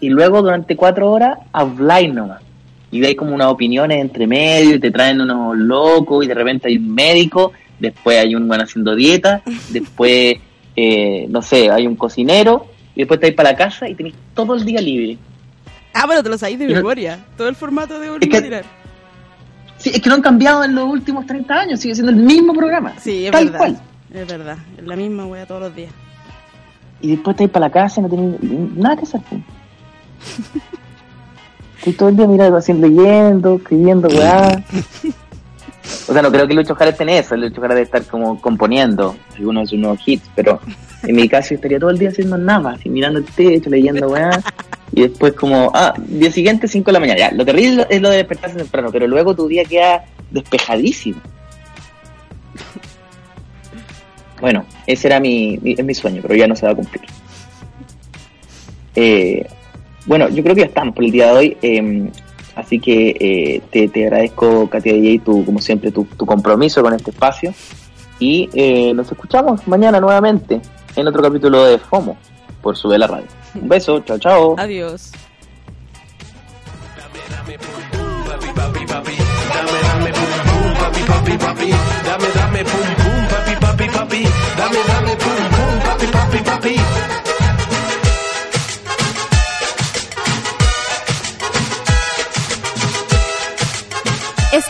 y 0.00 0.08
luego 0.08 0.42
durante 0.42 0.76
cuatro 0.76 1.10
horas 1.10 1.38
habláis 1.52 2.12
nomás. 2.12 2.42
Y 2.90 3.00
veis 3.00 3.16
como 3.16 3.34
unas 3.34 3.48
opiniones 3.48 4.00
entre 4.00 4.26
medio 4.26 4.76
y 4.76 4.80
te 4.80 4.90
traen 4.90 5.20
unos 5.20 5.56
locos 5.56 6.24
y 6.24 6.28
de 6.28 6.34
repente 6.34 6.68
hay 6.68 6.78
un 6.78 6.94
médico, 6.94 7.52
después 7.78 8.18
hay 8.18 8.34
un 8.34 8.48
buen 8.48 8.60
haciendo 8.60 8.94
dieta, 8.94 9.42
después, 9.70 10.36
eh, 10.80 11.26
no 11.28 11.42
sé, 11.42 11.70
hay 11.70 11.86
un 11.86 11.96
cocinero 11.96 12.66
y 12.94 13.00
después 13.00 13.18
te 13.18 13.26
vais 13.26 13.34
para 13.34 13.50
la 13.50 13.56
casa 13.56 13.88
y 13.88 13.94
tenéis 13.96 14.14
todo 14.34 14.54
el 14.54 14.64
día 14.64 14.80
libre. 14.80 15.18
Ah, 15.94 16.04
pero 16.08 16.22
te 16.22 16.28
lo 16.28 16.38
sabéis 16.38 16.58
de 16.60 16.66
Y 16.66 16.68
no- 16.68 16.74
memoria. 16.76 17.18
Todo 17.36 17.48
el 17.48 17.56
formato 17.56 17.98
de 17.98 18.06
Es 18.06 18.12
Volver 18.12 18.28
que- 18.28 18.36
a 18.36 18.42
tirar. 18.42 18.64
Sí, 19.78 19.90
es 19.94 20.00
que 20.00 20.08
no 20.08 20.16
han 20.16 20.22
cambiado 20.22 20.62
en 20.64 20.74
los 20.74 20.88
últimos 20.88 21.24
30 21.26 21.54
años, 21.60 21.80
sigue 21.80 21.94
siendo 21.94 22.10
el 22.12 22.18
mismo 22.18 22.52
programa. 22.52 22.94
Sí, 23.00 23.26
es 23.26 23.32
tal 23.32 23.44
verdad. 23.46 23.58
cual. 23.58 23.80
Es 24.12 24.26
verdad. 24.26 24.58
Es 24.76 24.84
la 24.86 24.96
misma 24.96 25.26
wea 25.26 25.46
todos 25.46 25.60
los 25.62 25.74
días. 25.74 25.92
y 27.00 27.10
después 27.12 27.36
te 27.36 27.44
vas 27.44 27.52
para 27.52 27.66
la 27.66 27.72
casa 27.72 28.00
y 28.00 28.02
no 28.04 28.08
tenés 28.08 28.42
nada 28.76 28.96
que 28.96 29.02
hacer. 29.02 29.20
Estoy 31.78 31.92
todo 31.92 32.08
el 32.08 32.16
día 32.16 32.26
mirando, 32.26 32.56
haciendo, 32.58 32.88
leyendo, 32.88 33.54
escribiendo, 33.56 34.08
weá. 34.08 34.64
O 36.08 36.12
sea, 36.12 36.22
no 36.22 36.32
creo 36.32 36.48
que 36.48 36.54
Lucho 36.54 36.74
Jara 36.74 36.90
esté 36.90 37.02
en 37.02 37.10
eso, 37.10 37.36
Lucho 37.36 37.60
Jara 37.60 37.74
debe 37.74 37.84
estar 37.84 38.02
como 38.04 38.40
componiendo 38.40 39.14
algunos 39.36 39.64
de 39.64 39.66
sus 39.68 39.78
nuevos 39.78 40.00
hits, 40.06 40.30
pero 40.34 40.58
en 41.02 41.14
mi 41.14 41.28
caso 41.28 41.54
estaría 41.54 41.78
todo 41.78 41.90
el 41.90 41.98
día 41.98 42.08
haciendo 42.08 42.38
nada, 42.38 42.72
así 42.72 42.88
mirando 42.88 43.18
el 43.18 43.26
techo, 43.26 43.68
leyendo, 43.68 44.08
weá. 44.08 44.42
Y 44.92 45.02
después 45.02 45.34
como, 45.34 45.70
ah, 45.74 45.92
día 45.98 46.32
siguiente 46.32 46.66
5 46.66 46.86
de 46.86 46.92
la 46.92 47.00
mañana. 47.00 47.18
Ya, 47.18 47.30
lo 47.32 47.44
terrible 47.44 47.86
es 47.90 48.00
lo 48.00 48.08
de 48.08 48.16
despertarse 48.16 48.56
temprano, 48.56 48.88
pero 48.90 49.06
luego 49.06 49.36
tu 49.36 49.46
día 49.46 49.64
queda 49.64 50.06
despejadísimo. 50.30 51.20
Bueno, 54.40 54.64
ese 54.86 55.08
era 55.08 55.20
mi, 55.20 55.58
es 55.62 55.84
mi 55.84 55.94
sueño, 55.94 56.22
pero 56.22 56.34
ya 56.34 56.46
no 56.46 56.56
se 56.56 56.64
va 56.64 56.72
a 56.72 56.74
cumplir. 56.74 57.02
Eh, 58.94 59.46
bueno, 60.06 60.28
yo 60.30 60.42
creo 60.42 60.54
que 60.54 60.62
ya 60.62 60.68
estamos 60.68 60.94
por 60.94 61.04
el 61.04 61.10
día 61.10 61.26
de 61.26 61.32
hoy. 61.32 61.56
eh, 61.60 62.10
así 62.58 62.80
que 62.80 63.16
eh, 63.20 63.62
te, 63.70 63.88
te 63.88 64.04
agradezco, 64.04 64.68
Katia 64.68 64.92
DJ, 64.92 65.20
tu, 65.20 65.44
como 65.44 65.60
siempre, 65.60 65.92
tu, 65.92 66.04
tu 66.04 66.26
compromiso 66.26 66.82
con 66.82 66.92
este 66.92 67.12
espacio. 67.12 67.54
Y 68.18 68.50
eh, 68.52 68.92
nos 68.94 69.10
escuchamos 69.10 69.66
mañana 69.68 70.00
nuevamente 70.00 70.60
en 70.96 71.06
otro 71.06 71.22
capítulo 71.22 71.64
de 71.64 71.78
FOMO 71.78 72.16
por 72.60 72.76
Sube 72.76 72.98
la 72.98 73.06
Radio. 73.06 73.26
Un 73.54 73.68
beso, 73.68 74.00
chao, 74.00 74.18
chao. 74.18 74.56
Adiós. 74.58 75.12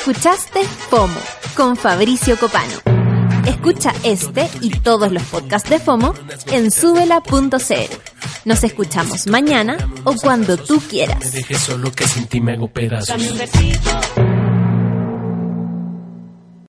Escuchaste 0.09 0.65
FOMO 0.65 1.21
con 1.55 1.77
Fabricio 1.77 2.39
Copano. 2.39 2.73
Escucha 3.47 3.93
este 4.05 4.49
y 4.63 4.71
todos 4.71 5.13
los 5.13 5.23
podcasts 5.25 5.69
de 5.69 5.79
FOMO 5.79 6.15
en 6.51 6.71
subela.cl. 6.71 7.95
Nos 8.47 8.65
escuchamos 8.65 9.27
mañana 9.27 9.77
o 10.05 10.15
cuando 10.15 10.57
tú 10.57 10.81
quieras. 10.89 11.19
Te 11.19 11.31
dejé 11.31 11.57
solo 11.57 11.93
que 11.93 12.09
sin 12.09 12.27
ti 12.27 12.41
me 12.41 12.53
hago 12.53 12.69
pedazos. 12.69 13.09
Dame 13.09 13.33
un 13.33 13.37
besito, 13.37 14.01